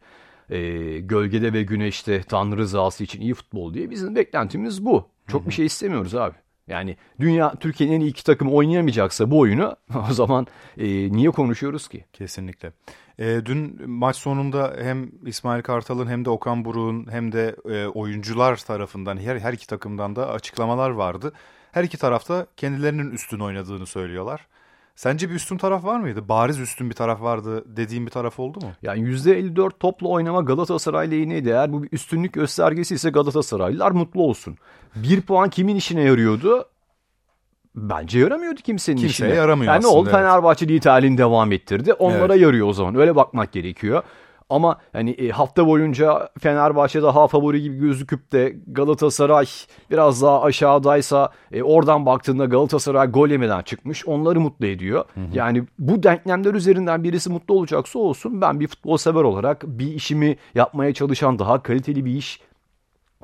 e, 0.50 0.58
gölgede 0.98 1.52
ve 1.52 1.62
güneşte 1.62 2.22
Tanrı 2.22 2.56
rızası 2.56 3.04
için 3.04 3.20
iyi 3.20 3.34
futbol 3.34 3.75
diye. 3.75 3.90
Bizim 3.90 4.16
beklentimiz 4.16 4.84
bu. 4.84 5.08
Çok 5.28 5.40
Hı-hı. 5.40 5.48
bir 5.48 5.54
şey 5.54 5.66
istemiyoruz 5.66 6.14
abi. 6.14 6.34
Yani 6.68 6.96
dünya 7.20 7.54
Türkiye'nin 7.54 8.00
en 8.00 8.06
iki 8.06 8.25
takım 8.25 8.54
oynayamayacaksa 8.54 9.30
bu 9.30 9.38
oyunu 9.38 9.76
o 10.11 10.12
zaman 10.12 10.46
e, 10.78 11.12
niye 11.12 11.30
konuşuyoruz 11.30 11.88
ki? 11.88 12.04
Kesinlikle. 12.12 12.73
E, 13.18 13.40
dün 13.44 13.90
maç 13.90 14.16
sonunda 14.16 14.76
hem 14.80 15.11
İsmail 15.26 15.62
Kartal'ın 15.62 16.06
hem 16.06 16.25
de 16.25 16.30
Okan 16.30 16.64
Buruk'un 16.64 17.06
hem 17.11 17.32
de 17.32 17.56
e, 17.70 17.87
oyuncular 17.87 18.56
tarafından 18.56 19.16
her, 19.16 19.38
her 19.38 19.52
iki 19.52 19.66
takımdan 19.66 20.16
da 20.16 20.30
açıklamalar 20.30 20.90
vardı. 20.90 21.32
Her 21.73 21.85
iki 21.85 21.99
tarafta 21.99 22.46
kendilerinin 22.56 23.11
üstün 23.11 23.40
oynadığını 23.40 23.87
söylüyorlar. 23.87 24.46
Sence 24.97 25.31
bir 25.31 25.35
üstün 25.35 25.59
taraf 25.59 25.85
var 25.85 26.00
mıydı? 26.00 26.29
Bariz 26.29 26.61
üstün 26.61 26.91
bir 26.91 26.95
taraf 26.95 27.23
vardı 27.23 27.65
dediğim 27.76 28.07
bir 28.07 28.11
taraf 28.11 28.38
oldu 28.41 28.61
mu? 28.61 28.73
Yani 28.83 29.00
%54 29.00 29.71
topla 29.81 30.09
oynama 30.09 30.41
Galatasaray 30.41 31.11
lehineydi. 31.11 31.49
Eğer 31.49 31.73
bu 31.73 31.83
bir 31.83 31.88
üstünlük 31.93 32.33
göstergesi 32.33 32.95
ise 32.95 33.11
Galatasaraylılar 33.11 33.91
mutlu 33.91 34.23
olsun. 34.23 34.57
Bir 34.97 35.21
puan 35.21 35.50
kimin 35.50 35.76
işine 35.76 36.03
yarıyordu? 36.03 36.65
Bence 37.75 38.19
yaramıyordu 38.19 38.61
kimsenin 38.61 38.97
Kimseye 38.97 39.29
işine. 39.29 39.38
yaramıyor 39.41 39.73
yani 39.73 39.79
aslında, 39.79 39.93
ne 39.93 39.99
oldu? 39.99 40.09
evet. 40.11 40.19
Fenerbahçe 40.21 40.69
lig 40.69 40.87
halini 40.87 41.19
devam 41.19 41.53
ettirdi. 41.53 41.93
Onlara 41.93 42.33
Evet. 42.33 42.43
yarıyor 42.43 42.69
o 42.69 42.73
zaman. 42.73 42.95
Öyle 42.95 43.17
bakmak 43.17 43.53
gerekiyor. 43.53 44.03
Ama 44.50 44.79
hani 44.93 45.11
e, 45.11 45.29
hafta 45.29 45.67
boyunca 45.67 46.29
Fenerbahçe 46.38 47.03
daha 47.03 47.29
favori 47.29 47.62
gibi 47.62 47.79
gözüküp 47.79 48.33
de 48.33 48.57
Galatasaray 48.67 49.47
biraz 49.91 50.23
daha 50.23 50.43
aşağıdaysa 50.43 51.31
e, 51.53 51.62
oradan 51.62 52.07
baktığında 52.07 52.45
Galatasaray 52.45 53.11
gol 53.11 53.29
yemeden 53.29 53.62
çıkmış. 53.62 54.07
Onları 54.07 54.41
mutlu 54.41 54.67
ediyor. 54.67 55.05
Yani 55.33 55.65
bu 55.79 56.03
denklemler 56.03 56.55
üzerinden 56.55 57.05
birisi 57.05 57.31
mutlu 57.31 57.55
olacaksa 57.55 57.99
olsun. 57.99 58.41
Ben 58.41 58.61
bir 58.61 58.67
futbol 58.67 58.97
sever 58.97 59.23
olarak 59.23 59.65
bir 59.67 59.87
işimi 59.87 60.37
yapmaya 60.55 60.95
çalışan 60.95 61.38
daha 61.38 61.62
kaliteli 61.62 62.05
bir 62.05 62.17
iş 62.17 62.41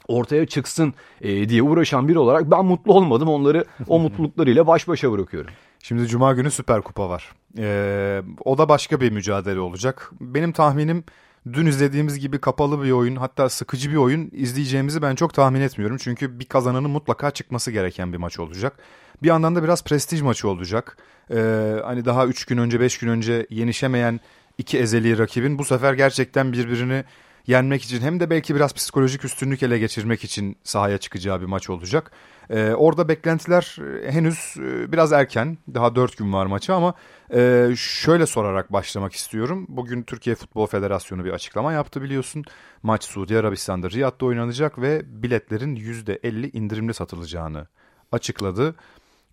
ortaya 0.09 0.47
çıksın 0.47 0.95
e, 1.21 1.49
diye 1.49 1.63
uğraşan 1.63 2.09
biri 2.09 2.19
olarak 2.19 2.51
ben 2.51 2.65
mutlu 2.65 2.95
olmadım. 2.95 3.29
Onları 3.29 3.65
o 3.89 3.99
mutluluklarıyla 4.01 4.67
baş 4.67 4.89
başa 4.89 5.13
bırakıyorum. 5.13 5.51
Şimdi 5.83 6.07
Cuma 6.07 6.33
günü 6.33 6.51
Süper 6.51 6.83
Kupa 6.83 7.09
var. 7.09 7.33
Ee, 7.59 8.23
o 8.45 8.59
da 8.59 8.69
başka 8.69 9.01
bir 9.01 9.13
mücadele 9.13 9.61
olacak. 9.61 10.11
Benim 10.21 10.53
tahminim 10.53 11.05
dün 11.53 11.67
izlediğimiz 11.67 12.19
gibi 12.19 12.39
kapalı 12.39 12.83
bir 12.83 12.91
oyun 12.91 13.17
hatta 13.17 13.49
sıkıcı 13.49 13.91
bir 13.91 13.97
oyun 13.97 14.31
izleyeceğimizi 14.33 15.03
ben 15.03 15.15
çok 15.15 15.35
tahmin 15.35 15.61
etmiyorum. 15.61 15.97
Çünkü 15.97 16.41
bir 16.41 16.45
kazananın 16.45 16.91
mutlaka 16.91 17.31
çıkması 17.31 17.71
gereken 17.71 18.13
bir 18.13 18.19
maç 18.19 18.39
olacak. 18.39 18.79
Bir 19.23 19.29
yandan 19.29 19.57
da 19.57 19.63
biraz 19.63 19.85
prestij 19.85 20.21
maçı 20.23 20.49
olacak. 20.49 20.97
Ee, 21.31 21.75
hani 21.85 22.05
daha 22.05 22.27
3 22.27 22.45
gün 22.45 22.59
önce 22.59 22.81
5 22.81 22.99
gün 22.99 23.09
önce 23.09 23.47
yenişemeyen 23.51 24.21
iki 24.59 24.79
ezeli 24.79 25.19
rakibin 25.19 25.59
bu 25.59 25.65
sefer 25.65 25.95
gerçekten 25.95 26.53
birbirini 26.53 27.05
yenmek 27.47 27.83
için 27.83 28.01
hem 28.01 28.21
de 28.21 28.31
belki 28.31 28.55
biraz 28.55 28.75
psikolojik 28.75 29.25
üstünlük 29.25 29.63
ele 29.63 29.79
geçirmek 29.79 30.25
için 30.25 30.57
sahaya 30.65 30.99
çıkacağı 30.99 31.41
bir 31.41 31.47
maç 31.47 31.71
olacak. 31.71 32.11
Ee, 32.51 32.73
orada 32.73 33.09
beklentiler 33.09 33.77
e, 34.03 34.13
henüz 34.13 34.55
e, 34.59 34.93
biraz 34.93 35.13
erken. 35.13 35.59
Daha 35.75 35.95
4 35.95 36.17
gün 36.17 36.33
var 36.33 36.47
maça 36.47 36.75
ama 36.75 36.95
e, 37.35 37.71
şöyle 37.77 38.27
sorarak 38.27 38.73
başlamak 38.73 39.13
istiyorum. 39.13 39.67
Bugün 39.69 40.03
Türkiye 40.03 40.37
Futbol 40.37 40.67
Federasyonu 40.67 41.25
bir 41.25 41.31
açıklama 41.31 41.73
yaptı 41.73 42.03
biliyorsun. 42.03 42.45
Maç 42.83 43.05
Suudi 43.05 43.39
Arabistan'da 43.39 43.91
Riyad'da 43.91 44.27
oynanacak 44.27 44.81
ve 44.81 45.03
biletlerin 45.23 45.77
%50 45.77 46.51
indirimli 46.57 46.95
satılacağını 46.95 47.67
açıkladı. 48.13 48.75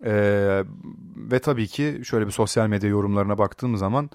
Ee, 0.06 0.64
ve 1.16 1.40
tabii 1.40 1.68
ki 1.68 2.02
şöyle 2.04 2.28
bir 2.28 2.32
sosyal 2.32 2.68
medya 2.68 2.90
yorumlarına 2.90 3.38
baktığım 3.38 3.78
zaman 3.78 4.10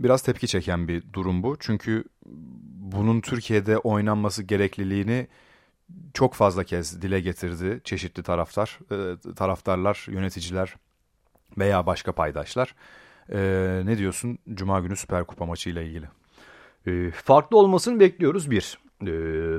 biraz 0.00 0.22
tepki 0.22 0.46
çeken 0.46 0.88
bir 0.88 1.12
durum 1.12 1.42
bu. 1.42 1.56
Çünkü 1.60 2.04
bunun 2.92 3.20
Türkiye'de 3.20 3.78
oynanması 3.78 4.42
gerekliliğini 4.42 5.26
çok 6.14 6.34
fazla 6.34 6.64
kez 6.64 7.02
dile 7.02 7.20
getirdi 7.20 7.80
çeşitli 7.84 8.22
taraftar, 8.22 8.78
e, 8.92 9.34
taraftarlar, 9.34 10.06
yöneticiler 10.08 10.74
veya 11.58 11.86
başka 11.86 12.12
paydaşlar. 12.12 12.74
E, 13.32 13.38
ne 13.84 13.98
diyorsun 13.98 14.38
Cuma 14.54 14.80
günü 14.80 14.96
Süper 14.96 15.24
Kupa 15.24 15.46
maçıyla 15.46 15.82
ilgili? 15.82 16.08
E, 16.86 17.10
farklı 17.10 17.58
olmasını 17.58 18.00
bekliyoruz 18.00 18.50
bir. 18.50 18.78
E, 19.02 19.06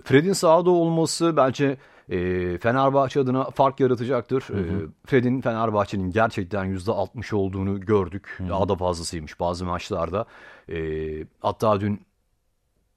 Fred'in 0.02 0.34
sahada 0.34 0.70
olması 0.70 1.38
bence 1.38 1.78
e, 2.10 2.58
Fenerbahçe 2.58 3.20
adına 3.20 3.44
fark 3.44 3.80
yaratacaktır. 3.80 4.42
E, 4.42 4.88
Fred'in 5.06 5.42
Fenerbahçe'nin 5.42 6.12
gerçekten 6.12 6.66
%60 6.66 7.36
olduğunu 7.36 7.80
gördük. 7.80 8.38
Daha 8.50 8.70
da 8.70 8.76
fazlasıymış 8.76 9.40
bazı 9.40 9.66
maçlarda. 9.66 10.26
E, 10.70 10.78
hatta 11.42 11.82
dün 11.82 12.02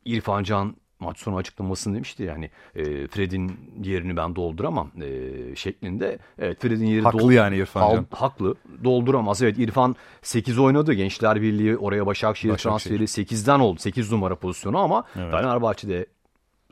İrfan 0.04 0.42
Can 0.42 0.76
maç 1.00 1.18
sonu 1.18 1.36
açıklamasını 1.36 1.94
demişti 1.94 2.22
yani 2.22 2.50
e, 2.74 3.06
Fred'in 3.06 3.52
yerini 3.82 4.16
ben 4.16 4.36
dolduramam 4.36 4.90
e, 5.02 5.56
şeklinde. 5.56 6.18
Evet 6.38 6.60
Fred'in 6.60 6.86
yeri 6.86 7.02
Haklı 7.02 7.34
yani 7.34 7.56
İrfan 7.56 7.90
Can. 7.90 7.96
Al- 7.98 8.04
haklı. 8.10 8.54
Dolduramaz. 8.84 9.42
Evet 9.42 9.58
İrfan 9.58 9.96
8 10.22 10.58
oynadı. 10.58 10.92
Gençler 10.92 11.42
Birliği 11.42 11.76
oraya 11.76 12.06
Başakşehir, 12.06 12.52
Başakşehir. 12.52 12.98
transferi 12.98 13.26
8'den 13.26 13.60
oldu. 13.60 13.80
8 13.80 14.12
numara 14.12 14.36
pozisyonu 14.36 14.78
ama 14.78 15.04
Evet. 15.16 15.30
Fenerbahçe'de 15.32 16.06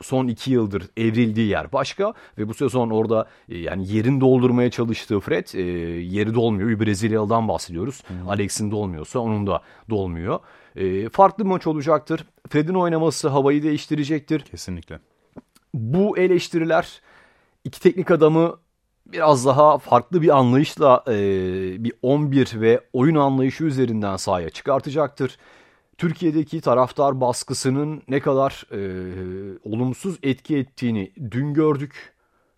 son 0.03 0.29
2 0.29 0.51
yıldır 0.53 0.83
evrildiği 0.97 1.49
yer 1.49 1.73
başka 1.73 2.15
ve 2.39 2.49
bu 2.49 2.55
sezon 2.55 2.91
orada 2.91 3.29
e, 3.49 3.59
yani 3.59 3.93
yerini 3.93 4.21
doldurmaya 4.21 4.71
çalıştığı 4.71 5.21
Fred 5.21 5.47
e, 5.55 5.61
yeri 6.01 6.35
dolmuyor. 6.35 6.69
Bir 6.69 6.87
Brezilyalı'dan 6.87 7.49
bahsediyoruz. 7.49 8.03
Alex'in 8.29 8.71
dolmuyorsa 8.71 9.19
onun 9.19 9.47
da 9.47 9.63
dolmuyor. 9.91 10.39
E, 10.77 11.09
farklı 11.09 11.45
maç 11.45 11.67
olacaktır. 11.67 12.27
Fred'in 12.49 12.75
oynaması 12.75 13.29
havayı 13.29 13.63
değiştirecektir 13.63 14.41
Kesinlikle. 14.41 14.99
bu 15.75 16.19
eleştiriler 16.19 17.01
iki 17.65 17.81
teknik 17.81 18.11
adamı 18.11 18.57
biraz 19.07 19.47
daha 19.47 19.79
farklı 19.79 20.23
bir 20.23 20.39
anlayışla 20.39 21.05
e, 21.09 21.15
bir 21.85 21.93
11 22.03 22.61
ve 22.61 22.81
oyun 22.93 23.15
anlayışı 23.15 23.65
üzerinden 23.65 24.17
sahaya 24.17 24.51
çıkartacaktır. 24.51 25.39
Türkiye'deki 25.99 26.61
taraftar 26.61 27.21
baskısının 27.21 28.03
ne 28.09 28.21
kadar 28.21 28.67
e, 28.73 28.81
olumsuz 29.65 30.19
etki 30.23 30.57
ettiğini 30.57 31.13
dün 31.31 31.55
gördük. 31.55 32.13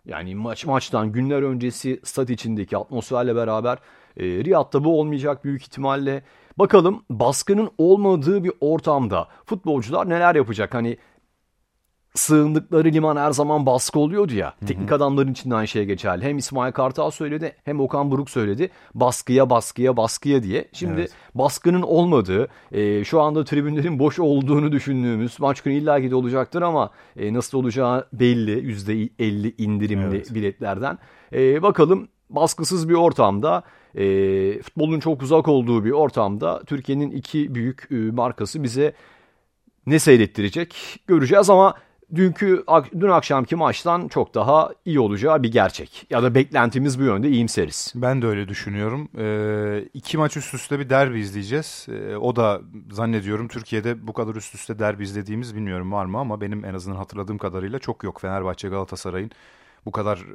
Yani 0.05 0.35
maç 0.35 0.65
maçtan 0.65 1.11
günler 1.11 1.41
öncesi 1.41 1.99
stat 2.03 2.29
içindeki 2.29 2.77
atmosferle 2.77 3.35
beraber 3.35 3.77
e, 4.17 4.23
Riyad'da 4.23 4.83
bu 4.83 4.99
olmayacak 4.99 5.43
büyük 5.43 5.61
ihtimalle. 5.61 6.23
Bakalım 6.57 7.03
baskının 7.09 7.69
olmadığı 7.77 8.43
bir 8.43 8.51
ortamda 8.61 9.27
futbolcular 9.45 10.09
neler 10.09 10.35
yapacak? 10.35 10.73
Hani 10.73 10.97
sığındıkları 12.13 12.91
liman 12.91 13.17
her 13.17 13.31
zaman 13.31 13.65
baskı 13.65 13.99
oluyordu 13.99 14.33
ya. 14.33 14.53
Teknik 14.67 14.91
adamların 14.91 15.31
içinden 15.31 15.55
aynı 15.55 15.67
şey 15.67 15.85
geçerli. 15.85 16.23
Hem 16.23 16.37
İsmail 16.37 16.71
Kartal 16.71 17.11
söyledi 17.11 17.55
hem 17.63 17.79
Okan 17.79 18.11
Buruk 18.11 18.29
söyledi. 18.29 18.69
Baskıya 18.93 19.49
baskıya 19.49 19.97
baskıya 19.97 20.43
diye. 20.43 20.67
Şimdi 20.73 21.01
Evet. 21.01 21.11
baskının 21.35 21.81
olmadığı, 21.81 22.47
e, 22.71 23.03
şu 23.03 23.21
anda 23.21 23.43
tribünlerin 23.45 23.99
boş 23.99 24.19
olduğunu 24.19 24.71
düşündüğümüz 24.71 25.39
maç 25.39 25.61
günü 25.61 25.73
illaki 25.73 26.11
de 26.11 26.15
olacaktır 26.15 26.61
ama 26.61 26.89
e, 27.17 27.33
nasıl 27.33 27.57
olacağı 27.57 28.07
belli. 28.13 28.59
%50 28.59 29.55
indirimli 29.57 30.15
Evet. 30.15 30.33
biletlerden. 30.33 30.97
E, 31.33 31.63
bakalım 31.63 32.07
baskısız 32.29 32.89
bir 32.89 32.93
ortamda 32.93 33.63
e, 33.95 34.61
futbolun 34.61 34.99
çok 34.99 35.21
uzak 35.21 35.47
olduğu 35.47 35.85
bir 35.85 35.91
ortamda 35.91 36.63
Türkiye'nin 36.65 37.11
iki 37.11 37.55
büyük 37.55 37.87
e, 37.91 37.95
markası 37.95 38.63
bize 38.63 38.93
ne 39.87 39.99
seyrettirecek 39.99 40.99
göreceğiz 41.07 41.49
ama 41.49 41.75
dünkü 42.15 42.63
dün 42.99 43.09
akşamki 43.09 43.55
maçtan 43.55 44.07
çok 44.07 44.35
daha 44.35 44.71
iyi 44.85 44.99
olacağı 44.99 45.43
bir 45.43 45.51
gerçek. 45.51 46.07
Ya 46.09 46.23
da 46.23 46.35
beklentimiz 46.35 46.99
bu 46.99 47.03
yönde 47.03 47.29
iyimseriz. 47.29 47.93
Ben 47.95 48.21
de 48.21 48.27
öyle 48.27 48.47
düşünüyorum. 48.47 49.09
Ee, 49.17 49.89
iki 49.93 50.17
maç 50.17 50.37
üst 50.37 50.53
üste 50.53 50.79
bir 50.79 50.89
derbi 50.89 51.19
izleyeceğiz. 51.19 51.87
Ee, 51.89 52.15
o 52.15 52.35
da 52.35 52.61
zannediyorum 52.91 53.47
Türkiye'de 53.47 54.07
bu 54.07 54.13
kadar 54.13 54.35
üst 54.35 54.55
üste 54.55 54.79
derbi 54.79 55.03
izlediğimiz 55.03 55.55
bilmiyorum 55.55 55.91
var 55.91 56.05
mı 56.05 56.17
ama 56.17 56.41
benim 56.41 56.65
en 56.65 56.73
azından 56.73 56.97
hatırladığım 56.97 57.37
kadarıyla 57.37 57.79
çok 57.79 58.03
yok. 58.03 58.21
Fenerbahçe 58.21 58.69
Galatasaray'ın 58.69 59.31
bu 59.85 59.91
kadar 59.91 60.25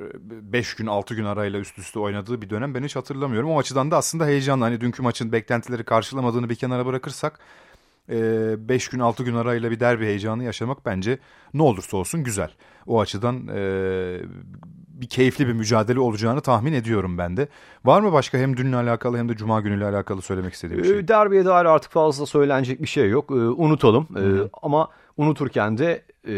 5 0.52 0.74
gün 0.74 0.86
6 0.86 1.14
gün 1.14 1.24
arayla 1.24 1.60
üst 1.60 1.78
üste 1.78 1.98
oynadığı 1.98 2.42
bir 2.42 2.50
dönem 2.50 2.74
ben 2.74 2.84
hiç 2.84 2.96
hatırlamıyorum. 2.96 3.50
O 3.50 3.58
açıdan 3.58 3.90
da 3.90 3.96
aslında 3.96 4.26
heyecanlı. 4.26 4.64
Hani 4.64 4.80
dünkü 4.80 5.02
maçın 5.02 5.32
beklentileri 5.32 5.84
karşılamadığını 5.84 6.50
bir 6.50 6.54
kenara 6.54 6.86
bırakırsak 6.86 7.40
5 8.08 8.88
gün 8.88 8.98
6 8.98 9.24
gün 9.24 9.34
arayla 9.34 9.70
bir 9.70 9.80
derbi 9.80 10.04
heyecanı 10.04 10.44
yaşamak 10.44 10.86
bence 10.86 11.18
ne 11.54 11.62
olursa 11.62 11.96
olsun 11.96 12.24
güzel. 12.24 12.50
O 12.86 13.00
açıdan 13.00 13.48
e, 13.54 14.20
bir 14.88 15.06
keyifli 15.06 15.46
bir 15.46 15.52
mücadele 15.52 16.00
olacağını 16.00 16.40
tahmin 16.40 16.72
ediyorum 16.72 17.18
ben 17.18 17.36
de. 17.36 17.48
Var 17.84 18.00
mı 18.00 18.12
başka 18.12 18.38
hem 18.38 18.56
dünle 18.56 18.76
alakalı 18.76 19.18
hem 19.18 19.28
de 19.28 19.36
cuma 19.36 19.60
günüyle 19.60 19.84
alakalı 19.84 20.22
söylemek 20.22 20.54
istediğim 20.54 20.82
bir 20.82 20.88
şey? 20.88 21.08
Derbiye 21.08 21.44
dair 21.44 21.64
artık 21.64 21.92
fazla 21.92 22.26
söylenecek 22.26 22.82
bir 22.82 22.88
şey 22.88 23.08
yok. 23.08 23.30
Unutalım. 23.30 24.08
Ee, 24.16 24.48
ama 24.62 24.88
unuturken 25.16 25.78
de 25.78 26.04
e, 26.28 26.34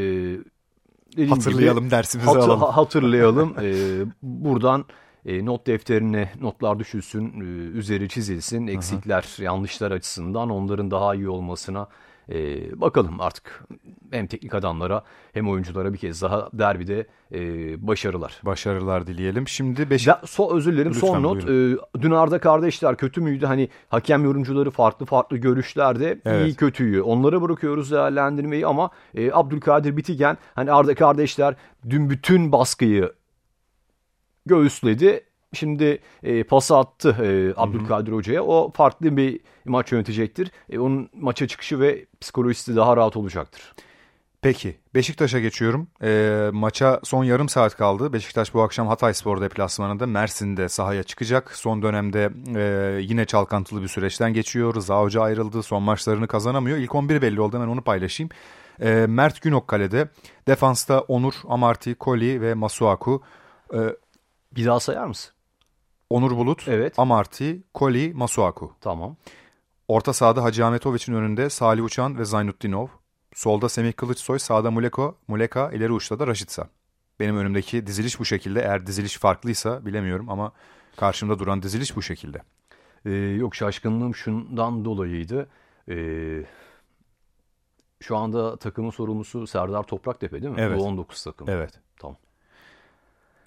Hatırlayalım 1.28 1.82
gibi, 1.84 1.90
dersimizi 1.90 2.26
hatı- 2.28 2.38
alalım. 2.40 2.60
ha- 2.60 2.76
hatırlayalım. 2.76 3.54
Ee, 3.62 3.74
buradan 4.22 4.84
e, 5.26 5.44
not 5.44 5.66
defterine 5.66 6.32
notlar 6.40 6.78
düşülsün, 6.78 7.40
e, 7.40 7.44
üzeri 7.78 8.08
çizilsin. 8.08 8.66
Eksikler, 8.66 9.36
yanlışlar 9.38 9.90
açısından 9.90 10.50
onların 10.50 10.90
daha 10.90 11.14
iyi 11.14 11.28
olmasına 11.28 11.86
E, 12.28 12.80
bakalım 12.80 13.20
artık 13.20 13.64
hem 14.10 14.26
teknik 14.26 14.54
adamlara 14.54 15.02
hem 15.32 15.48
oyunculara 15.50 15.92
bir 15.92 15.98
kez 15.98 16.22
daha 16.22 16.48
derbide 16.52 17.06
e, 17.32 17.40
başarılar. 17.88 18.40
Başarılar 18.42 19.06
dileyelim. 19.06 19.48
Şimdi 19.48 19.90
Beşik... 19.90 20.14
so, 20.24 20.56
özür 20.56 20.72
dilerim 20.72 20.92
Lütfen, 20.92 21.06
son 21.08 21.22
not. 21.22 21.44
E, 21.44 21.76
dün 22.02 22.10
Arda 22.10 22.38
kardeşler 22.38 22.96
kötü 22.96 23.20
müydü? 23.20 23.46
Hani 23.46 23.68
hakem 23.88 24.24
yorumcuları 24.24 24.70
farklı 24.70 25.06
farklı 25.06 25.36
görüşlerde 25.36 26.20
evet. 26.24 26.46
iyi 26.46 26.54
kötüyü. 26.54 27.02
Onlara 27.02 27.42
bırakıyoruz 27.42 27.90
değerlendirmeyi 27.90 28.66
ama 28.66 28.90
e, 29.14 29.32
Abdülkadir 29.32 29.96
Bitigen 29.96 30.38
hani 30.54 30.72
Arda 30.72 30.94
kardeşler 30.94 31.54
dün 31.90 32.10
bütün 32.10 32.52
baskıyı 32.52 33.12
göğüsledi 34.46 35.24
Şimdi 35.52 35.98
e, 36.22 36.44
pası 36.44 36.76
attı 36.76 37.16
e, 37.22 37.60
Abdülkadir 37.60 38.12
Hoca'ya. 38.12 38.44
O 38.44 38.72
farklı 38.72 39.16
bir 39.16 39.40
maç 39.64 39.92
yönetecektir. 39.92 40.50
E, 40.70 40.78
onun 40.78 41.08
maça 41.14 41.48
çıkışı 41.48 41.80
ve 41.80 42.06
psikolojisi 42.20 42.76
daha 42.76 42.96
rahat 42.96 43.16
olacaktır. 43.16 43.74
Peki 44.42 44.76
Beşiktaş'a 44.94 45.38
geçiyorum. 45.38 45.88
E, 46.02 46.50
maça 46.52 47.00
son 47.04 47.24
yarım 47.24 47.48
saat 47.48 47.76
kaldı. 47.76 48.12
Beşiktaş 48.12 48.54
bu 48.54 48.62
akşam 48.62 48.86
Hatay 48.86 49.14
Spor 49.14 49.40
deplasmanında 49.40 50.06
Mersin'de 50.06 50.68
sahaya 50.68 51.02
çıkacak. 51.02 51.56
Son 51.56 51.82
dönemde 51.82 52.30
e, 52.56 53.00
yine 53.02 53.24
çalkantılı 53.24 53.82
bir 53.82 53.88
süreçten 53.88 54.32
geçiyor. 54.32 54.74
Rıza 54.74 55.00
Hoca 55.00 55.22
ayrıldı. 55.22 55.62
Son 55.62 55.82
maçlarını 55.82 56.28
kazanamıyor. 56.28 56.78
İlk 56.78 56.94
11 56.94 57.22
belli 57.22 57.40
oldu 57.40 57.56
hemen 57.56 57.68
onu 57.68 57.82
paylaşayım. 57.82 58.30
E, 58.80 59.06
Mert 59.08 59.42
Günok 59.42 59.68
kalede. 59.68 60.08
Defansta 60.48 61.00
Onur, 61.00 61.34
Amarty, 61.48 61.92
Koli 61.92 62.40
ve 62.40 62.54
Masuaku. 62.54 63.22
E, 63.74 63.78
bir 64.56 64.66
daha 64.66 64.80
sayar 64.80 65.06
mısın? 65.06 65.32
Onur 66.12 66.36
Bulut, 66.36 66.68
evet. 66.68 66.98
Amarty, 66.98 67.52
Koli, 67.74 68.12
Masuaku. 68.14 68.72
Tamam. 68.80 69.16
Orta 69.88 70.12
sahada 70.12 70.44
Hacı 70.44 70.66
Ahmetoviç'in 70.66 71.14
önünde 71.14 71.50
Salih 71.50 71.84
Uçan 71.84 72.18
ve 72.18 72.24
Zaynutdinov. 72.24 72.86
Solda 73.34 73.68
Semih 73.68 73.92
Kılıçsoy, 73.92 74.38
sağda 74.38 74.70
Muleko, 74.70 75.18
Muleka, 75.28 75.70
ileri 75.72 75.92
uçta 75.92 76.18
da 76.18 76.26
Raşitsa. 76.26 76.68
Benim 77.20 77.36
önümdeki 77.36 77.86
diziliş 77.86 78.20
bu 78.20 78.24
şekilde. 78.24 78.60
Eğer 78.60 78.86
diziliş 78.86 79.18
farklıysa 79.18 79.86
bilemiyorum 79.86 80.30
ama 80.30 80.52
karşımda 80.96 81.38
duran 81.38 81.62
diziliş 81.62 81.96
bu 81.96 82.02
şekilde. 82.02 82.42
Ee, 83.06 83.10
yok 83.12 83.54
şaşkınlığım 83.54 84.14
şundan 84.14 84.84
dolayıydı. 84.84 85.48
Ee, 85.88 86.44
şu 88.00 88.16
anda 88.16 88.56
takımın 88.56 88.90
sorumlusu 88.90 89.46
Serdar 89.46 89.82
Topraktepe 89.82 90.42
değil 90.42 90.52
mi? 90.52 90.60
Evet. 90.60 90.78
Bu 90.78 90.84
19 90.84 91.24
takım. 91.24 91.48
Evet. 91.48 91.80
Tamam 91.98 92.16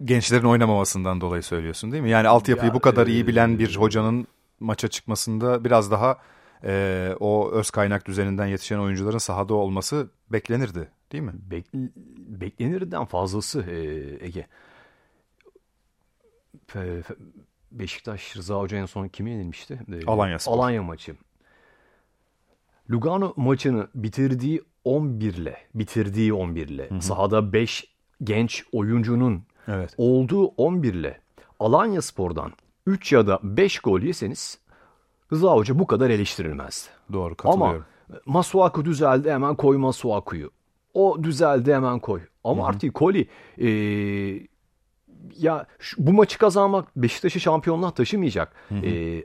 gençlerin 0.04 0.46
oynamamasından 0.46 1.22
dolayı 1.22 1.44
söylüyorsun 1.44 1.92
değil 1.92 2.04
mi? 2.04 2.10
Yani 2.10 2.28
altyapıyı 2.28 2.68
ya, 2.68 2.74
bu 2.74 2.80
kadar 2.80 3.08
e, 3.08 3.12
iyi 3.12 3.28
bilen 3.28 3.60
bir 3.60 3.76
hocanın 3.76 4.28
maça 4.60 4.88
çıkmasında 4.88 5.64
biraz 5.64 5.92
daha 5.92 6.18
e, 6.64 7.16
o 7.20 7.52
öz 7.52 7.70
kaynak 7.70 8.06
düzeninden 8.06 8.46
yetişen 8.46 8.80
oyuncuların 8.80 9.18
sahada 9.18 9.54
olması 9.54 10.10
beklenirdi 10.32 10.90
değil 11.12 11.24
mi? 11.24 11.34
Bek, 11.52 11.66
beklenirden 12.18 13.06
fazlası 13.06 13.62
e, 13.62 13.76
Ege. 14.26 14.48
Beşiktaş 17.72 18.38
Rıza 18.38 18.56
Hoca 18.56 18.78
en 18.78 18.86
son 18.86 19.08
kimi 19.08 19.32
yenilmişti? 19.32 19.80
E, 19.94 20.06
Alanya 20.06 20.40
Spor. 20.40 20.54
Alanya 20.54 20.84
maçı. 20.84 21.16
Lugano 22.92 23.34
maçını 23.36 23.88
bitirdiği 23.96 24.62
11 24.84 25.34
ile 25.34 25.58
bitirdiği 25.76 26.34
11 26.34 26.68
ile 26.68 26.90
sahada 27.02 27.54
5 27.54 27.96
genç 28.24 28.64
oyuncunun 28.72 29.44
Evet. 29.68 29.94
Olduğu 29.98 30.46
11 30.46 30.94
ile 30.94 31.20
Alanya 31.60 32.02
Spor'dan 32.02 32.52
3 32.86 33.14
ya 33.14 33.28
da 33.28 33.40
5 33.44 33.80
gol 33.80 34.02
yeseniz 34.02 34.60
Rıza 35.34 35.52
Hoca 35.52 35.80
bu 35.80 35.88
kadar 35.88 36.10
eleştirilmezdi. 36.10 36.90
Doğru 37.14 37.36
katılıyorum. 37.36 37.86
Ama 38.10 38.20
Masuaku 38.26 38.86
düzeldi 38.86 39.32
hemen 39.32 39.56
koy 39.56 39.78
Masuaku'yu. 39.78 40.52
O 40.94 41.24
düzeldi 41.24 41.74
hemen 41.74 42.00
koy. 42.00 42.22
Ama 42.44 42.62
Hı-hı. 42.62 42.70
artık 42.70 42.94
Koli 42.94 43.28
e, 43.58 43.68
ya 45.38 45.66
şu, 45.80 46.08
bu 46.08 46.14
maçı 46.14 46.38
kazanmak 46.38 46.96
Beşiktaş'ı 46.96 47.40
şampiyonluğa 47.40 47.92
taşımayacak. 47.92 48.54
E, 48.72 49.24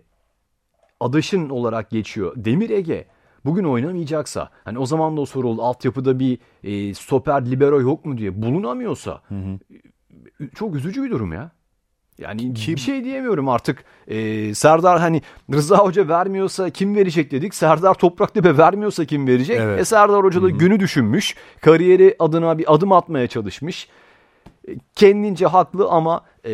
adaşın 1.01 1.49
olarak 1.49 1.91
geçiyor. 1.91 2.33
Demir 2.37 2.71
Ege 2.71 3.07
bugün 3.45 3.65
oynamayacaksa 3.65 4.51
hani 4.65 4.79
o 4.79 4.87
zaman 4.87 5.17
da 5.17 5.21
o 5.21 5.27
soru 5.27 5.49
oldu 5.49 5.63
altyapıda 5.63 6.19
bir 6.19 6.39
e, 6.65 6.95
stoper 6.95 7.51
libero 7.51 7.81
yok 7.81 8.05
mu 8.05 8.19
diye 8.19 8.43
bulunamıyorsa 8.43 9.23
hı 9.29 9.35
hı 9.35 9.59
çok 10.55 10.75
üzücü 10.75 11.03
bir 11.03 11.11
durum 11.11 11.33
ya. 11.33 11.51
Yani 12.19 12.55
kim? 12.55 12.75
bir 12.75 12.81
şey 12.81 13.05
diyemiyorum 13.05 13.49
artık. 13.49 13.85
Ee, 14.09 14.55
Serdar 14.55 15.01
hani 15.01 15.23
Rıza 15.53 15.79
Hoca 15.79 16.09
vermiyorsa 16.09 16.71
kim 16.71 16.97
verecek 16.97 17.31
dedik. 17.31 17.55
Serdar 17.55 17.95
Topraktepe 17.95 18.57
vermiyorsa 18.59 19.05
kim 19.05 19.27
verecek? 19.27 19.59
Evet. 19.61 19.81
E 19.81 19.85
Serdar 19.85 20.25
Hoca 20.25 20.43
da 20.43 20.47
Hı-hı. 20.47 20.59
günü 20.59 20.81
düşünmüş. 20.81 21.35
Kariyeri 21.61 22.17
adına 22.19 22.59
bir 22.59 22.75
adım 22.75 22.93
atmaya 22.93 23.27
çalışmış. 23.27 23.89
Kendince 24.95 25.47
haklı 25.47 25.89
ama 25.89 26.21
e, 26.45 26.51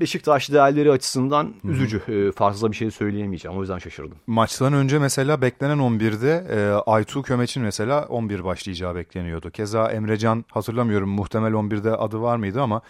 Beşiktaş 0.00 0.52
değerleri 0.52 0.90
açısından 0.90 1.54
Hı-hı. 1.62 1.72
üzücü. 1.72 2.02
E, 2.08 2.32
fazla 2.32 2.70
bir 2.70 2.76
şey 2.76 2.90
söyleyemeyeceğim. 2.90 3.58
O 3.58 3.60
yüzden 3.60 3.78
şaşırdım. 3.78 4.18
Maçtan 4.26 4.72
önce 4.72 4.98
mesela 4.98 5.40
beklenen 5.42 5.78
11'de 5.78 6.46
e, 6.50 6.90
Aytu 6.90 7.22
Kömeç'in 7.22 7.62
mesela 7.62 8.04
11 8.08 8.44
başlayacağı 8.44 8.94
bekleniyordu. 8.94 9.50
Keza 9.50 9.92
Emrecan 9.92 10.44
hatırlamıyorum 10.50 11.10
muhtemel 11.10 11.52
11'de 11.52 11.90
adı 11.90 12.20
var 12.20 12.36
mıydı 12.36 12.62
ama 12.62 12.82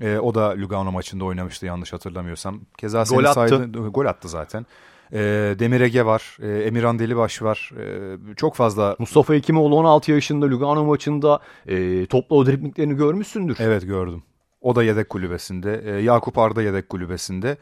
e, 0.00 0.18
o 0.18 0.34
da 0.34 0.54
Lugano 0.56 0.92
maçında 0.92 1.24
oynamıştı 1.24 1.66
yanlış 1.66 1.92
hatırlamıyorsam. 1.92 2.60
Keza 2.78 3.02
gol 3.02 3.24
attı. 3.24 3.34
Saydı, 3.34 3.88
gol 3.88 4.06
attı 4.06 4.28
zaten. 4.28 4.66
E, 5.12 5.18
Demir 5.58 5.80
Ege 5.80 6.06
var. 6.06 6.36
E, 6.42 6.48
Emirhan 6.48 6.98
Delibaş 6.98 7.42
var. 7.42 7.70
E, 7.80 8.34
çok 8.36 8.54
fazla. 8.54 8.96
Mustafa 8.98 9.34
Hekimoğlu 9.34 9.76
16 9.76 10.12
yaşında 10.12 10.46
Lugano 10.46 10.84
maçında 10.84 11.40
e, 11.66 12.06
topla 12.06 12.36
o 12.36 12.46
driplinglerini 12.46 12.96
görmüşsündür. 12.96 13.56
Evet 13.60 13.86
gördüm. 13.86 14.22
O 14.60 14.76
da 14.76 14.84
yedek 14.84 15.08
kulübesinde. 15.08 15.82
E, 15.84 16.02
Yakup 16.02 16.38
Arda 16.38 16.62
yedek 16.62 16.88
kulübesinde. 16.88 17.56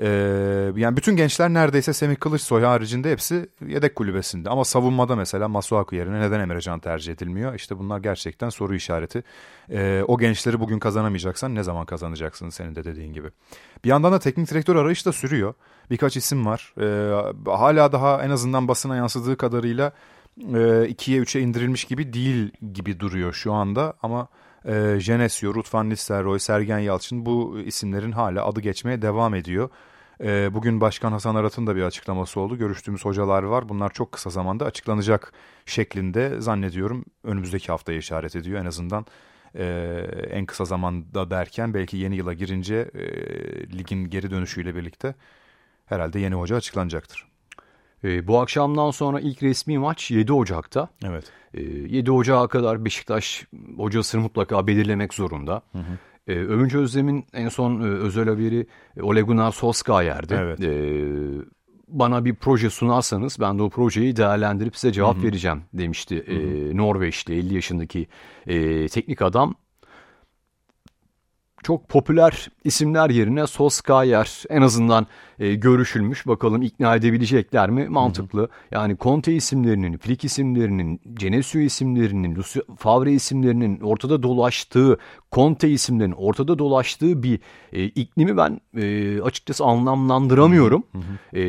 Ee, 0.00 0.72
yani 0.76 0.96
bütün 0.96 1.16
gençler 1.16 1.50
neredeyse 1.50 1.92
Semih 1.92 2.16
Kılıçsoy 2.16 2.62
haricinde 2.62 3.10
hepsi 3.10 3.48
yedek 3.66 3.96
kulübesinde. 3.96 4.50
Ama 4.50 4.64
savunmada 4.64 5.16
mesela 5.16 5.48
Masuaku 5.48 5.96
yerine 5.96 6.20
neden 6.20 6.40
Emrecan 6.40 6.80
tercih 6.80 7.12
edilmiyor? 7.12 7.54
İşte 7.54 7.78
bunlar 7.78 7.98
gerçekten 7.98 8.48
soru 8.48 8.74
işareti. 8.74 9.22
Ee, 9.70 10.02
o 10.08 10.18
gençleri 10.18 10.60
bugün 10.60 10.78
kazanamayacaksan 10.78 11.54
ne 11.54 11.62
zaman 11.62 11.86
kazanacaksın 11.86 12.48
senin 12.48 12.74
de 12.74 12.84
dediğin 12.84 13.12
gibi. 13.12 13.28
Bir 13.84 13.88
yandan 13.88 14.12
da 14.12 14.18
teknik 14.18 14.50
direktör 14.50 14.76
arayış 14.76 15.06
da 15.06 15.12
sürüyor. 15.12 15.54
Birkaç 15.90 16.16
isim 16.16 16.46
var. 16.46 16.74
Ee, 16.80 17.50
hala 17.50 17.92
daha 17.92 18.22
en 18.22 18.30
azından 18.30 18.68
basına 18.68 18.96
yansıdığı 18.96 19.36
kadarıyla 19.36 19.92
e, 20.54 20.88
ikiye 20.88 21.18
üçe 21.18 21.40
indirilmiş 21.40 21.84
gibi 21.84 22.12
değil 22.12 22.50
gibi 22.72 23.00
duruyor 23.00 23.32
şu 23.32 23.52
anda. 23.52 23.94
Ama 24.02 24.28
e, 24.64 24.98
Genesio, 25.06 25.54
Ruth 25.54 25.74
Van 25.74 25.94
Sergen 26.38 26.78
Yalçın 26.78 27.26
bu 27.26 27.58
isimlerin 27.58 28.12
hala 28.12 28.46
adı 28.46 28.60
geçmeye 28.60 29.02
devam 29.02 29.34
ediyor. 29.34 29.70
E, 30.20 30.54
bugün 30.54 30.80
Başkan 30.80 31.12
Hasan 31.12 31.34
Arat'ın 31.34 31.66
da 31.66 31.76
bir 31.76 31.82
açıklaması 31.82 32.40
oldu. 32.40 32.58
Görüştüğümüz 32.58 33.04
hocalar 33.04 33.42
var. 33.42 33.68
Bunlar 33.68 33.90
çok 33.90 34.12
kısa 34.12 34.30
zamanda 34.30 34.64
açıklanacak 34.64 35.32
şeklinde 35.66 36.40
zannediyorum 36.40 37.04
önümüzdeki 37.24 37.66
haftaya 37.66 37.98
işaret 37.98 38.36
ediyor. 38.36 38.60
En 38.60 38.66
azından 38.66 39.06
e, 39.54 39.64
en 40.30 40.46
kısa 40.46 40.64
zamanda 40.64 41.30
derken 41.30 41.74
belki 41.74 41.96
yeni 41.96 42.16
yıla 42.16 42.32
girince 42.32 42.90
e, 42.94 43.02
ligin 43.78 44.10
geri 44.10 44.30
dönüşüyle 44.30 44.74
birlikte 44.74 45.14
herhalde 45.86 46.20
yeni 46.20 46.34
hoca 46.34 46.56
açıklanacaktır. 46.56 47.31
E, 48.04 48.26
bu 48.26 48.40
akşamdan 48.40 48.90
sonra 48.90 49.20
ilk 49.20 49.42
resmi 49.42 49.78
maç 49.78 50.10
7 50.10 50.32
Ocak'ta. 50.32 50.88
Evet. 51.04 51.24
E, 51.54 51.60
ee, 51.60 51.64
7 51.64 52.10
Ocak'a 52.10 52.48
kadar 52.48 52.84
Beşiktaş 52.84 53.46
hocasını 53.76 54.20
mutlaka 54.20 54.66
belirlemek 54.66 55.14
zorunda. 55.14 55.62
Hı 55.72 55.78
hı. 55.78 55.98
E, 56.26 56.32
Övünç 56.32 56.74
Özlem'in 56.74 57.24
en 57.32 57.48
son 57.48 57.80
e, 57.80 57.84
özel 57.84 58.28
haberi 58.28 58.66
e, 58.96 59.02
Ole 59.02 59.22
Gunnar 59.22 59.52
Solskjaer'di. 59.52 60.34
Evet. 60.34 60.60
E, 60.60 60.72
bana 61.88 62.24
bir 62.24 62.34
proje 62.34 62.70
sunarsanız 62.70 63.36
ben 63.40 63.58
de 63.58 63.62
o 63.62 63.70
projeyi 63.70 64.16
değerlendirip 64.16 64.76
size 64.76 64.92
cevap 64.92 65.16
hı 65.16 65.20
hı. 65.20 65.24
vereceğim 65.24 65.62
demişti. 65.72 66.24
Hı 66.26 66.32
hı. 66.32 66.70
E, 66.70 66.76
Norveçli 66.76 67.34
50 67.34 67.54
yaşındaki 67.54 68.06
e, 68.46 68.88
teknik 68.88 69.22
adam 69.22 69.54
çok 71.62 71.88
popüler 71.88 72.48
isimler 72.64 73.10
yerine 73.10 73.46
Solskjaer 73.46 74.42
en 74.50 74.62
azından 74.62 75.06
e, 75.38 75.54
görüşülmüş. 75.54 76.26
Bakalım 76.26 76.62
ikna 76.62 76.96
edebilecekler 76.96 77.70
mi? 77.70 77.88
Mantıklı. 77.88 78.40
Hı 78.40 78.44
hı. 78.44 78.48
Yani 78.70 78.96
Conte 79.00 79.32
isimlerinin, 79.32 79.98
Flick 79.98 80.24
isimlerinin, 80.24 81.00
Genesio 81.14 81.60
isimlerinin, 81.60 82.34
Lucio 82.34 82.62
Favre 82.78 83.12
isimlerinin 83.12 83.80
ortada 83.80 84.22
dolaştığı, 84.22 84.98
Conte 85.32 85.68
isimlerinin 85.70 86.14
ortada 86.14 86.58
dolaştığı 86.58 87.22
bir 87.22 87.40
e, 87.72 87.84
iklimi 87.84 88.36
ben 88.36 88.60
e, 88.76 89.20
açıkçası 89.22 89.64
anlamlandıramıyorum. 89.64 90.84
Hı 90.92 90.98
hı. 90.98 91.38
E, 91.38 91.42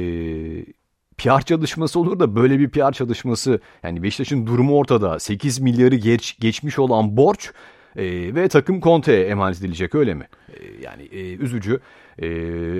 PR 1.17 1.41
çalışması 1.41 1.99
olur 1.99 2.19
da 2.19 2.35
böyle 2.35 2.59
bir 2.59 2.69
PR 2.69 2.91
çalışması 2.91 3.59
yani 3.83 4.03
Beşiktaş'ın 4.03 4.47
durumu 4.47 4.77
ortada 4.77 5.19
8 5.19 5.59
milyarı 5.59 5.95
geç, 5.95 6.39
geçmiş 6.39 6.79
olan 6.79 7.17
borç 7.17 7.51
e, 7.95 8.35
ve 8.35 8.47
takım 8.47 8.81
Conte'ye 8.81 9.25
emanet 9.25 9.59
edilecek 9.59 9.95
öyle 9.95 10.13
mi? 10.13 10.27
E, 10.49 10.81
yani 10.81 11.03
e, 11.03 11.33
üzücü. 11.33 11.79
E, 12.21 12.27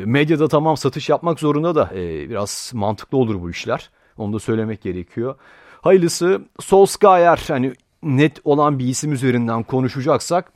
medyada 0.06 0.48
tamam 0.48 0.78
satış 0.78 1.10
yapmak 1.10 1.40
zorunda 1.40 1.76
da 1.76 1.92
e, 1.96 2.30
biraz 2.30 2.72
mantıklı 2.74 3.18
olur 3.18 3.42
bu 3.42 3.50
işler. 3.50 3.90
Onu 4.18 4.34
da 4.34 4.40
söylemek 4.40 4.82
gerekiyor. 4.82 5.36
Hayırlısı 5.82 6.42
Solskjaer 6.60 7.44
hani 7.48 7.74
net 8.04 8.40
olan 8.44 8.80
bir 8.80 8.86
isim 8.88 9.14
üzerinden 9.14 9.64
konuşacaksak 9.64 10.52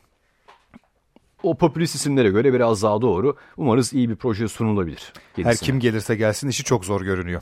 o 1.44 1.58
popülist 1.58 1.96
isimlere 1.96 2.30
göre 2.30 2.54
biraz 2.54 2.84
daha 2.84 3.02
doğru. 3.02 3.36
Umarız 3.58 3.94
iyi 3.94 4.10
bir 4.10 4.16
proje 4.16 4.48
sunulabilir. 4.48 5.14
Kendisine. 5.36 5.52
Her 5.52 5.58
kim 5.58 5.80
gelirse 5.80 6.16
gelsin 6.16 6.48
işi 6.48 6.64
çok 6.64 6.86
zor 6.86 7.02
görünüyor. 7.02 7.42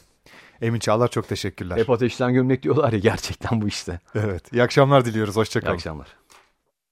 Emin 0.62 0.80
Çağlar 0.80 1.08
çok 1.08 1.28
teşekkürler. 1.28 1.78
Hep 1.78 1.89
ateşten 1.89 2.34
gömlek 2.34 2.63
diyorlar 2.63 2.93
ya 2.93 2.99
gerçekten 2.99 3.62
bu 3.62 3.67
işte. 3.67 3.99
Evet. 4.15 4.54
İyi 4.54 4.63
akşamlar 4.63 5.06
diliyoruz. 5.06 5.36
Hoşçakalın. 5.36 5.73
İyi 5.73 5.75
akşamlar. 5.75 6.08